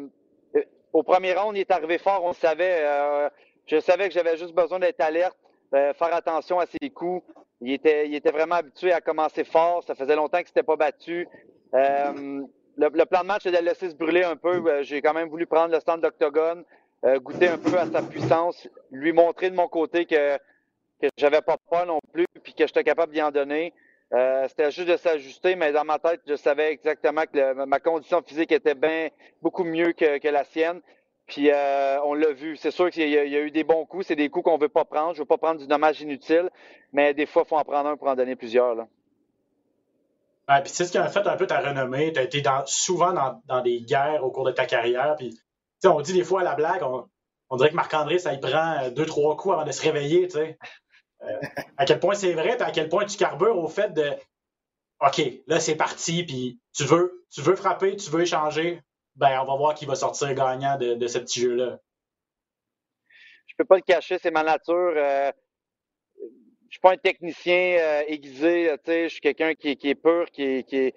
[0.93, 2.79] au premier round, il est arrivé fort, on savait.
[2.81, 3.29] Euh,
[3.67, 5.37] je savais que j'avais juste besoin d'être alerte,
[5.71, 7.23] faire attention à ses coups.
[7.59, 9.83] Il était, il était vraiment habitué à commencer fort.
[9.83, 11.27] Ça faisait longtemps qu'il s'était pas battu.
[11.73, 14.83] Le, plan de match, c'est de le laisser se brûler un peu.
[14.83, 16.63] J'ai quand même voulu prendre le stand d'octogone,
[17.17, 20.37] goûter un peu à sa puissance, lui montrer de mon côté que
[21.01, 23.73] que j'avais pas peur non plus, puis que j'étais capable d'y en donner.
[24.13, 28.21] Euh, c'était juste de s'ajuster, mais dans ma tête, je savais exactement que ma condition
[28.21, 29.09] physique était bien
[29.41, 30.81] beaucoup mieux que, que la sienne.
[31.27, 32.55] Puis euh, on l'a vu.
[32.55, 34.07] C'est sûr qu'il y, a eu des bons coups.
[34.07, 35.13] C'est des coups qu'on veut pas prendre.
[35.13, 36.49] Je veux pas prendre du dommage inutile,
[36.93, 38.75] mais des fois, il faut en prendre un pour en donner plusieurs.
[38.75, 38.87] Là.
[40.49, 42.13] Ouais, puis c'est ce qui a fait un peu ta renommée.
[42.13, 43.13] Tu as été souvent
[43.45, 45.15] dans, des guerres au cours de ta carrière.
[45.17, 45.37] Puis,
[45.83, 46.81] on dit des fois à la blague,
[47.49, 50.29] on, dirait que Marc-André, ça y prend deux, trois coups avant de se réveiller.
[50.35, 51.41] Euh,
[51.77, 54.13] à quel point c'est vrai, à quel point tu carbures au fait de
[55.05, 58.81] OK, là, c'est parti, puis tu veux, tu veux frapper, tu veux échanger,
[59.17, 61.79] ben, on va voir qui va sortir gagnant de, de ce petit jeu-là.
[63.47, 64.93] Je peux pas le cacher, c'est ma nature.
[64.95, 65.31] Euh,
[66.15, 70.63] je suis pas un technicien euh, aiguisé, je suis quelqu'un qui, qui, est pur, qui,
[70.65, 70.93] qui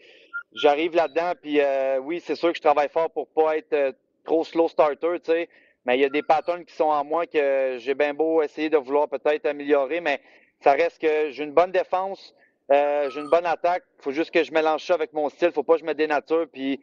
[0.52, 3.94] j'arrive là-dedans, puis euh, oui, c'est sûr que je travaille fort pour pas être
[4.24, 5.48] trop slow starter, tu sais,
[5.84, 8.68] mais il y a des patterns qui sont en moi que j'ai bien beau essayer
[8.68, 10.20] de vouloir peut-être améliorer, mais
[10.60, 12.34] ça reste que j'ai une bonne défense,
[12.70, 13.82] euh, j'ai une bonne attaque.
[13.98, 15.50] Faut juste que je mélange ça avec mon style.
[15.52, 16.46] faut pas que je me dénature.
[16.52, 16.80] Puis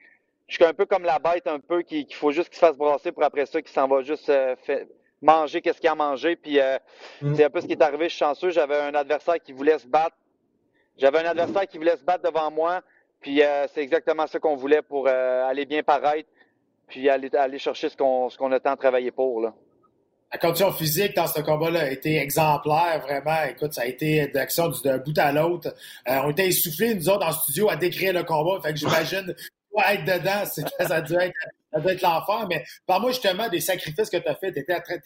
[0.47, 2.77] je suis un peu comme la bête, un peu, qu'il faut juste qu'il se fasse
[2.77, 4.55] brasser pour après ça, qu'il s'en va juste euh,
[5.21, 6.35] manger qu'est-ce qu'il a mangé.
[6.35, 6.77] Puis euh,
[7.21, 7.35] mm.
[7.35, 8.05] c'est un peu ce qui est arrivé.
[8.05, 8.49] Je suis chanceux.
[8.49, 10.15] J'avais un adversaire qui voulait se battre.
[10.97, 12.81] J'avais un adversaire qui voulait se battre devant moi.
[13.19, 13.41] Puis
[13.73, 16.29] c'est exactement ce qu'on voulait pour aller bien paraître.
[16.87, 19.41] Puis aller, aller chercher ce qu'on ce qu'on a tant travaillé pour.
[19.41, 19.53] Là
[20.31, 23.43] la condition physique dans ce combat-là a été exemplaire, vraiment.
[23.49, 25.73] Écoute, ça a été d'action d'un bout à l'autre.
[26.09, 28.59] Euh, on était essoufflés, nous autres, dans le studio, à décrire le combat.
[28.61, 29.33] Fait que j'imagine,
[29.71, 31.33] toi, être dedans, ça a dû être,
[31.73, 32.47] être l'enfer.
[32.49, 34.51] Mais parle-moi justement des sacrifices que tu as fait.
[34.53, 34.59] Tu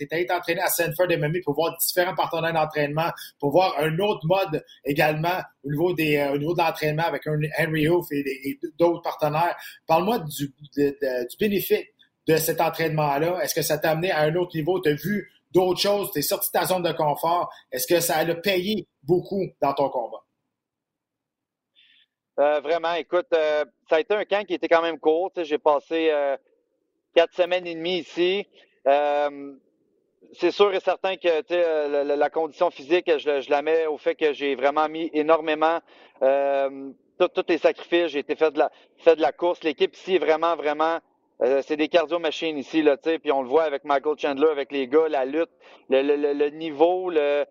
[0.04, 3.10] étais, entraîné à Sanford MMA pour voir différents partenaires d'entraînement,
[3.40, 7.24] pour voir un autre mode également au niveau, des, euh, au niveau de l'entraînement avec
[7.28, 9.56] Henry Hoof et, d'autres partenaires.
[9.88, 11.86] Parle-moi du, du bénéfice
[12.28, 13.40] de cet entraînement-là?
[13.44, 14.80] Est-ce que ça t'a amené à un autre niveau?
[14.80, 16.12] Tu as vu d'autres choses?
[16.12, 17.52] Tu es sorti de ta zone de confort?
[17.72, 20.24] Est-ce que ça a payé beaucoup dans ton combat?
[22.42, 25.32] Euh, vraiment, écoute, euh, ça a été un camp qui était quand même court.
[25.36, 26.36] J'ai passé euh,
[27.14, 28.48] quatre semaines et demie ici.
[30.34, 31.28] c'est sûr et certain que
[32.04, 35.82] la, la, condition physique, je, je, la mets au fait que j'ai vraiment mis énormément
[37.20, 38.08] tous les sacrifices.
[38.08, 39.64] J'ai été fait de la, fait de la course.
[39.64, 41.00] L'équipe ici est vraiment, vraiment
[41.44, 44.88] euh, c'est des cardio-machines ici, là, puis on le voit avec Michael Chandler, avec les
[44.88, 45.50] gars, la lutte,
[45.90, 47.46] le, le, le niveau, le,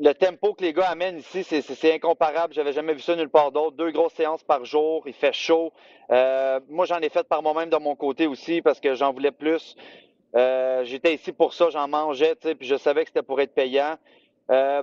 [0.00, 2.54] le tempo que les gars amènent ici, c'est incomparable.
[2.54, 3.76] J'avais jamais vu ça nulle part d'autre.
[3.76, 5.72] Deux grosses séances par jour, il fait chaud.
[6.10, 9.32] Euh, moi, j'en ai fait par moi-même de mon côté aussi parce que j'en voulais
[9.32, 9.76] plus.
[10.36, 13.96] Euh, J'étais ici pour ça, j'en mangeais, puis je savais que c'était pour être payant.
[14.50, 14.82] Euh,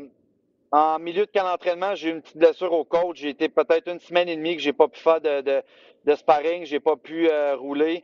[0.71, 3.15] en milieu de camp d'entraînement, j'ai eu une petite blessure au côte.
[3.15, 5.61] J'ai été peut-être une semaine et demie que j'ai pas pu faire de, de,
[6.03, 8.03] de sparring, j'ai pas pu euh, rouler.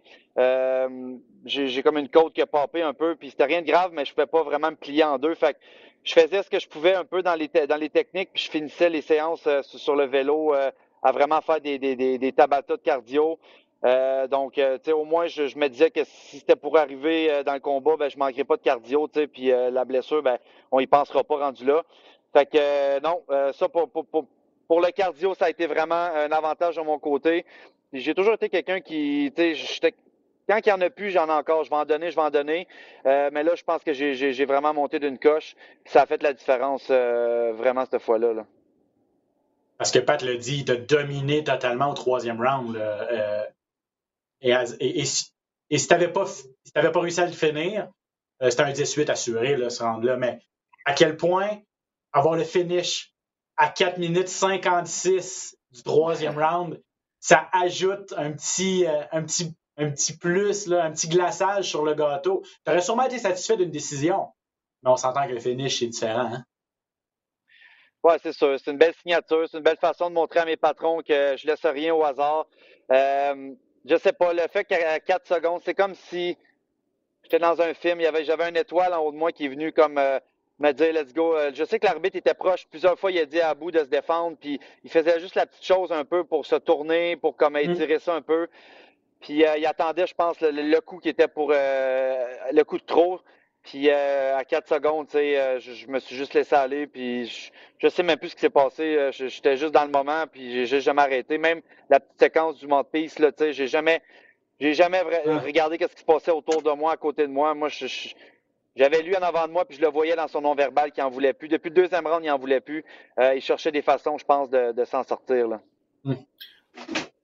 [1.43, 4.05] J'ai comme une côte qui a popé un peu, puis c'était rien de grave, mais
[4.05, 5.35] je pouvais pas vraiment me plier en deux.
[5.35, 5.57] Fait
[6.03, 8.51] je faisais ce que je pouvais un peu dans les dans les techniques, puis je
[8.51, 10.53] finissais les séances euh, sur le vélo
[11.03, 13.39] à vraiment faire des, des, des, des tabatas de cardio.
[14.29, 17.59] donc, tu sais, au moins, je, me disais que si c'était pour arriver dans le
[17.59, 20.37] combat, ben, je manquerais pas de cardio, tu sais, puis la blessure, ben,
[20.71, 21.83] on y pensera pas rendu là.
[22.33, 23.23] Fait que non,
[23.53, 24.27] ça pour, pour, pour,
[24.67, 27.45] pour le cardio, ça a été vraiment un avantage de mon côté.
[27.93, 29.93] J'ai toujours été quelqu'un qui, tu sais,
[30.47, 31.63] quand il n'y en a plus, j'en ai encore.
[31.63, 32.67] Je vais en donner, je vais en donner.
[33.05, 35.55] Euh, mais là, je pense que j'ai vraiment monté d'une coche.
[35.85, 38.33] Ça a fait la différence euh, vraiment cette fois-là.
[38.33, 38.45] Là.
[39.77, 42.75] Parce que Pat l'a dit, il t'a dominé totalement au troisième round.
[42.75, 43.43] Euh,
[44.41, 45.31] et, et, si
[45.69, 46.43] tu n'avais pas, si
[46.75, 47.87] réussi à le finir,
[48.41, 50.17] c'était un 18 assuré, ce round-là.
[50.17, 50.39] Mais
[50.85, 51.59] à quel point
[52.11, 53.13] avoir le finish
[53.57, 56.81] à 4 minutes 56 du troisième round,
[57.19, 61.93] ça ajoute un petit, un petit, un petit plus, là, un petit glaçage sur le
[61.93, 62.43] gâteau.
[62.65, 64.27] Tu aurais sûrement été satisfait d'une décision,
[64.83, 66.29] mais on s'entend que le finish est différent.
[66.33, 66.43] Hein?
[68.03, 68.57] Oui, c'est sûr.
[68.59, 69.47] C'est une belle signature.
[69.49, 72.47] C'est une belle façon de montrer à mes patrons que je laisse rien au hasard.
[72.91, 73.51] Euh,
[73.85, 76.37] je sais pas, le fait qu'à 4 secondes, c'est comme si
[77.23, 79.97] j'étais dans un film, j'avais une étoile en haut de moi qui est venue comme
[79.97, 80.19] euh,
[80.59, 81.35] me dire let's go.
[81.35, 82.67] Euh, je sais que l'arbitre était proche.
[82.69, 84.37] Plusieurs fois, il a dit à bout de se défendre.
[84.39, 87.71] Puis il faisait juste la petite chose un peu pour se tourner, pour comme mm.
[87.71, 88.47] étirer ça un peu.
[89.21, 92.83] Puis euh, il attendait, je pense, le, coup qui était pour euh, le coup de
[92.83, 93.21] trop.
[93.63, 96.87] Puis à 4 secondes, tu sais, je, me suis juste laissé aller.
[96.87, 99.11] Puis je, je sais même plus ce qui s'est passé.
[99.11, 100.25] J'étais juste dans le moment.
[100.31, 101.37] Puis j'ai jamais arrêté.
[101.37, 104.01] Même la petite séquence du mont piste, là, tu sais, j'ai jamais,
[104.59, 107.53] j'ai jamais regardé qu'est-ce qui se passait autour de moi, à côté de moi.
[107.53, 107.85] Moi, je,
[108.75, 111.03] j'avais lu en avant de moi, puis je le voyais dans son nom verbal qu'il
[111.03, 111.47] en voulait plus.
[111.49, 112.85] Depuis le deuxième round, il en voulait plus.
[113.19, 115.47] Euh, il cherchait des façons, je pense, de, s'en sortir.
[115.47, 115.61] Là.
[116.03, 116.13] Hmm.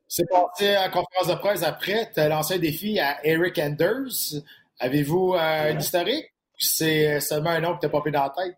[0.07, 2.09] C'est passé à conférence de presse après.
[2.13, 4.41] Tu as lancé un défi à Eric Anders.
[4.79, 6.31] Avez-vous euh, un historique?
[6.57, 8.57] C'est seulement un nom que tu pas pris dans la tête?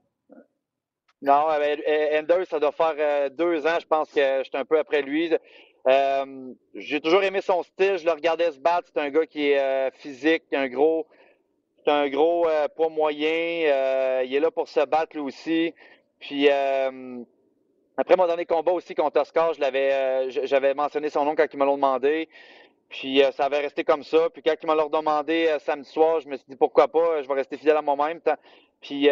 [1.22, 5.30] Non, Ender, ça doit faire deux ans, je pense que j'étais un peu après lui.
[6.76, 8.89] j'ai toujours aimé son style, je le regardais se battre.
[8.93, 11.08] C'est un gars qui est physique, un gros,
[11.84, 12.47] c'est un gros
[12.78, 14.22] poids moyen.
[14.24, 15.74] il est là pour se battre lui aussi.
[16.20, 16.47] Puis
[18.00, 21.66] après mon dernier combat aussi contre Oscar, l'avais, j'avais mentionné son nom quand ils me
[21.66, 22.30] l'ont demandé.
[22.88, 24.30] Puis ça avait resté comme ça.
[24.30, 27.34] Puis quand ils m'ont demandé samedi soir, je me suis dit pourquoi pas, je vais
[27.34, 28.22] rester fidèle à moi-même.
[28.80, 29.10] Puis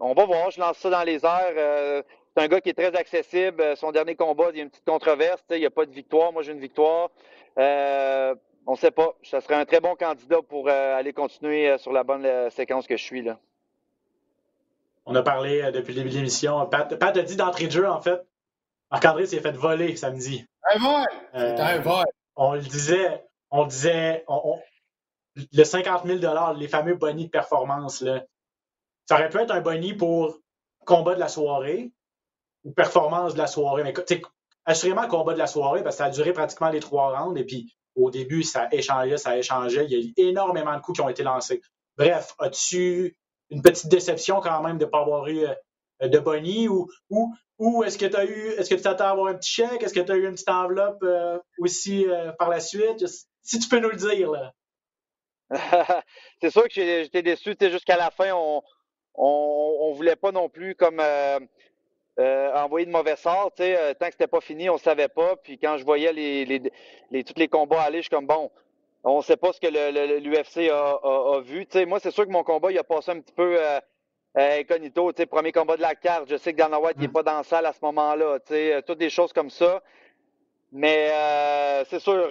[0.00, 2.02] on va voir, je lance ça dans les airs.
[2.36, 3.76] c'est un gars qui est très accessible.
[3.76, 5.44] Son dernier combat, il y a une petite controverse.
[5.50, 6.32] Il n'y a pas de victoire.
[6.32, 7.10] Moi, j'ai une victoire.
[7.56, 9.14] on ne sait pas.
[9.22, 13.04] Ça serait un très bon candidat pour aller continuer sur la bonne séquence que je
[13.04, 13.22] suis.
[13.22, 13.38] là.
[15.06, 16.66] On a parlé depuis le début de l'émission.
[16.66, 18.26] Pat, Pat, a dit d'entrée de jeu, en fait.
[18.90, 20.46] Marc-André s'est fait voler samedi.
[20.72, 21.06] Un vol!
[21.34, 22.04] C'est un vol!
[22.36, 24.24] On le disait, on disait,
[25.52, 28.24] le 50 000 les fameux bonnies de performance, là,
[29.06, 30.38] ça aurait pu être un bonnie pour
[30.86, 31.92] combat de la soirée
[32.64, 33.82] ou performance de la soirée.
[33.82, 33.94] Mais
[34.64, 37.44] assurément combat de la soirée parce que ça a duré pratiquement les trois rounds et
[37.44, 39.84] puis au début, ça échangeait, ça échangeait.
[39.84, 41.60] Il y a eu énormément de coups qui ont été lancés.
[41.96, 43.16] Bref, as-tu
[43.54, 46.88] une petite déception quand même de ne pas avoir eu euh, de bonnie ou,
[47.58, 49.82] ou, est-ce que tu as eu, est-ce que tu t'attends à avoir un petit chèque?
[49.82, 53.04] Est-ce que tu as eu une petite enveloppe euh, aussi euh, par la suite?
[53.42, 54.52] Si tu peux nous le dire, là.
[56.40, 57.54] c'est sûr que j'étais déçu.
[57.60, 58.62] Jusqu'à la fin, on,
[59.14, 61.00] on, ne voulait pas non plus comme
[62.18, 63.52] envoyer de mauvais sorts.
[63.60, 65.36] Euh, tant que c'était pas fini, on savait pas.
[65.36, 66.62] Puis quand je voyais les, les,
[67.10, 68.50] les, tous les combats aller, je suis comme bon,
[69.04, 71.66] on sait pas ce que l'UFC a, a, vu.
[71.86, 73.58] moi, c'est sûr que mon combat, il a passé un petit peu
[74.34, 75.12] incognito.
[75.30, 76.28] Premier combat de la carte.
[76.28, 77.12] Je sais que Dana White n'est mm.
[77.12, 78.38] pas dans la salle à ce moment-là.
[78.86, 79.82] Toutes des choses comme ça.
[80.72, 81.12] Mais
[81.88, 82.28] c'est sûr,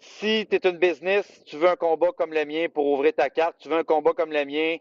[0.00, 3.30] si tu es une business, tu veux un combat comme le mien pour ouvrir ta
[3.30, 4.76] carte, tu veux un combat comme le mien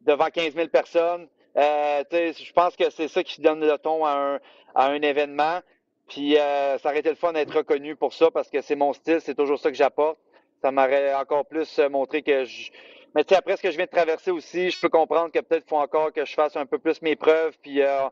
[0.00, 1.28] devant 15 000 personnes.
[1.56, 4.40] Euh, je pense que c'est ça qui donne le ton à un,
[4.74, 5.60] à un événement.
[6.08, 8.92] Puis euh, ça aurait été le fun d'être reconnu pour ça parce que c'est mon
[8.92, 10.18] style, c'est toujours ça que j'apporte.
[10.62, 12.70] Ça m'aurait encore plus euh, montré que je.
[13.14, 15.40] Mais tu sais, après ce que je viens de traverser aussi, je peux comprendre que
[15.40, 17.56] peut-être faut encore que je fasse un peu plus mes preuves.
[17.62, 18.08] Puis euh,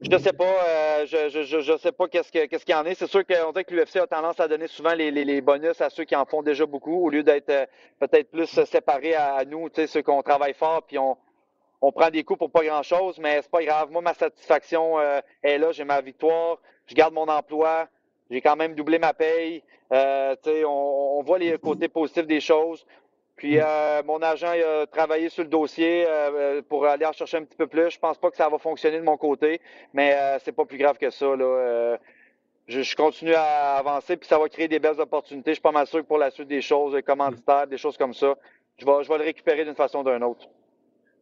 [0.00, 2.94] je sais pas, euh, je, je, je, sais pas qu'est-ce qu'il y en est.
[2.94, 5.80] C'est sûr qu'on dirait que l'UFC a tendance à donner souvent les, les, les, bonus
[5.80, 7.64] à ceux qui en font déjà beaucoup, au lieu d'être euh,
[7.98, 11.16] peut-être plus séparés à, nous, tu sais, ceux qu'on travaille fort, puis on,
[11.80, 13.90] on prend des coups pour pas grand-chose, mais c'est pas grave.
[13.90, 17.88] Moi, ma satisfaction euh, est là, j'ai ma victoire, je garde mon emploi,
[18.30, 19.62] j'ai quand même doublé ma paye.
[19.92, 22.86] Euh, on, on voit les côtés positifs des choses.
[23.36, 27.44] Puis euh, mon agent a travaillé sur le dossier euh, pour aller en chercher un
[27.44, 27.90] petit peu plus.
[27.90, 29.60] Je pense pas que ça va fonctionner de mon côté,
[29.92, 31.36] mais euh, c'est pas plus grave que ça.
[31.36, 31.44] Là.
[31.44, 31.96] Euh,
[32.66, 35.50] je, continue à avancer, puis ça va créer des belles opportunités.
[35.50, 38.14] Je suis pas mal sûr que pour la suite des choses, commanditaires, des choses comme
[38.14, 38.34] ça,
[38.78, 40.48] je vais, je vais le récupérer d'une façon ou d'une autre.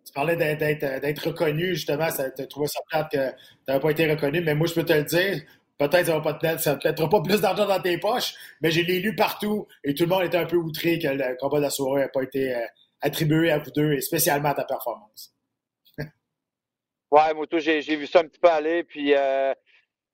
[0.04, 3.34] Tu parlais d'être reconnu, justement, tu trouvé ça plate que tu
[3.68, 5.40] n'avais pas été reconnu, mais moi, je peux te le dire,
[5.78, 8.84] Peut-être ça va pas te ça te pas plus d'argent dans tes poches, mais j'ai
[8.84, 11.62] l'ai lu partout et tout le monde était un peu outré que le combat de
[11.62, 12.64] la soirée n'a pas été euh,
[13.00, 15.34] attribué à vous deux et spécialement à ta performance.
[15.98, 19.52] ouais, moi, j'ai vu ça un petit peu aller, puis euh,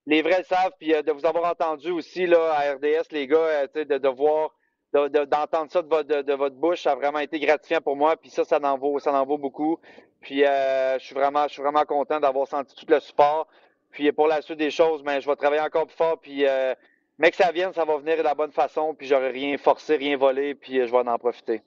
[0.06, 3.26] les vrais le savent, puis euh, de vous avoir entendu aussi là, à RDS, les
[3.26, 4.56] gars, de, de voir
[4.92, 8.16] d'entendre ça de votre, de, votre, bouche, ça a vraiment été gratifiant pour moi.
[8.16, 9.78] Puis ça, ça en vaut, ça en vaut beaucoup.
[10.20, 13.46] Puis je suis vraiment, je suis vraiment content d'avoir senti tout le support.
[13.90, 16.18] Puis pour la suite des choses, ben, je vais travailler encore plus fort.
[16.20, 16.74] Puis, euh,
[17.18, 18.94] mais que ça vienne, ça va venir de la bonne façon.
[18.94, 20.54] Puis j'aurai rien forcé, rien volé.
[20.54, 21.62] Puis euh, je vais en profiter.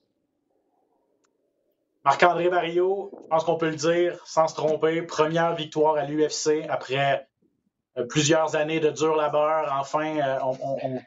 [2.05, 6.65] Marc-André Barrio, je pense qu'on peut le dire sans se tromper, première victoire à l'UFC
[6.67, 7.25] après
[7.97, 9.73] euh, plusieurs années de dur labeur.
[9.79, 10.99] Enfin, on,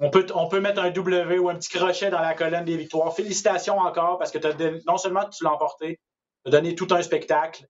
[0.00, 3.14] on peut mettre un W ou un petit crochet dans la colonne des victoires.
[3.14, 4.38] Félicitations encore parce que
[4.86, 6.00] non seulement tu l'as emporté,
[6.44, 7.66] tu as donné tout un spectacle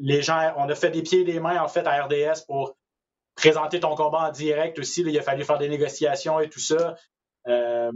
[0.00, 2.76] les gens, on a fait des pieds et des mains en fait à RDS pour
[3.36, 5.02] présenter ton combat en direct aussi.
[5.02, 6.94] il a fallu faire des négociations et tout ça.
[7.46, 7.92] Euh,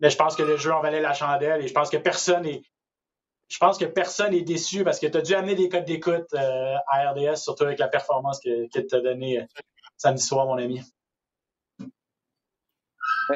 [0.00, 2.46] mais je pense que le jeu en valait la chandelle et je pense que personne
[2.46, 2.62] est.
[3.48, 6.32] Je pense que personne est déçu parce que tu as dû amener des codes d'écoute
[6.34, 9.44] euh, à RDS, surtout avec la performance que, que tu as donnée euh,
[9.96, 10.80] samedi soir, mon ami.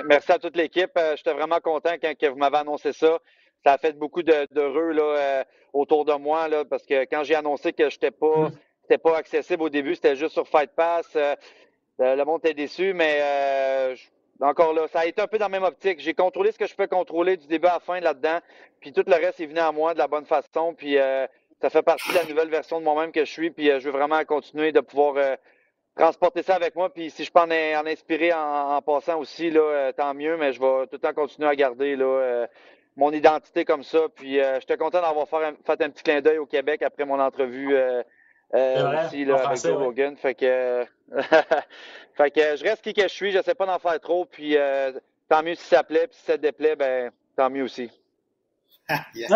[0.05, 0.99] Merci à toute l'équipe.
[1.17, 3.19] J'étais vraiment content quand vous m'avez annoncé ça
[3.65, 7.35] ça a fait beaucoup d'heureux là, euh, autour de moi là, parce que quand j'ai
[7.35, 8.51] annoncé que je n'étais pas,
[8.91, 8.99] mm.
[8.99, 11.09] pas accessible au début, c'était juste sur Fight Pass.
[11.17, 11.35] Euh,
[11.99, 13.97] le monde était déçu, mais euh,
[14.41, 16.01] encore là, ça a été un peu dans la même optique.
[16.01, 18.39] J'ai contrôlé ce que je peux contrôler du début à la fin là-dedans,
[18.81, 20.97] puis tout le reste est venu à moi de la bonne façon, puis
[21.63, 23.93] ça fait partie de la nouvelle version de moi-même que je suis, puis je veux
[23.93, 25.37] vraiment continuer de pouvoir
[25.97, 29.93] transporter ça avec moi, puis si je peux en, en inspirer en, passant aussi, là,
[29.93, 32.47] tant mieux, mais je vais tout le temps continuer à garder là,
[32.97, 34.01] mon identité comme ça.
[34.15, 37.05] Puis euh, j'étais content d'avoir fait un, fait un petit clin d'œil au Québec après
[37.05, 38.03] mon entrevue euh,
[38.55, 39.85] euh, vrai, aussi en là, avec français, Joe ouais.
[39.85, 40.17] Rogan.
[40.17, 40.87] Fait que,
[42.15, 44.25] fait que je reste qui que je suis, j'essaie pas d'en faire trop.
[44.25, 44.93] Puis euh,
[45.29, 47.91] tant mieux si ça plaît, puis si ça te déplaît, ben tant mieux aussi.
[49.15, 49.33] Yes.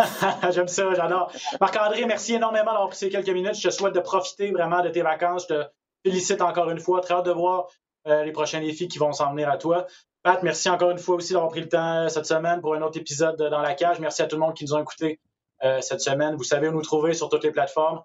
[0.50, 1.32] J'aime ça, j'adore.
[1.58, 3.54] Marc-André, merci énormément d'avoir pris ces quelques minutes.
[3.54, 5.46] Je te souhaite de profiter vraiment de tes vacances.
[5.48, 5.68] Je te
[6.08, 7.00] félicite encore une fois.
[7.00, 7.68] Très hâte de voir
[8.06, 9.86] euh, les prochains défis qui vont s'en venir à toi.
[10.22, 12.82] Pat, merci encore une fois aussi d'avoir pris le temps euh, cette semaine pour un
[12.82, 14.00] autre épisode de dans la cage.
[14.00, 15.20] Merci à tout le monde qui nous a écoutés
[15.64, 16.34] euh, cette semaine.
[16.36, 18.02] Vous savez où nous trouver sur toutes les plateformes.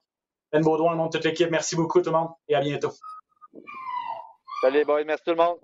[0.52, 2.92] Ben Baudouin, le monde de toute l'équipe, merci beaucoup tout le monde et à bientôt.
[4.62, 5.58] Salut les boys, merci tout le monde.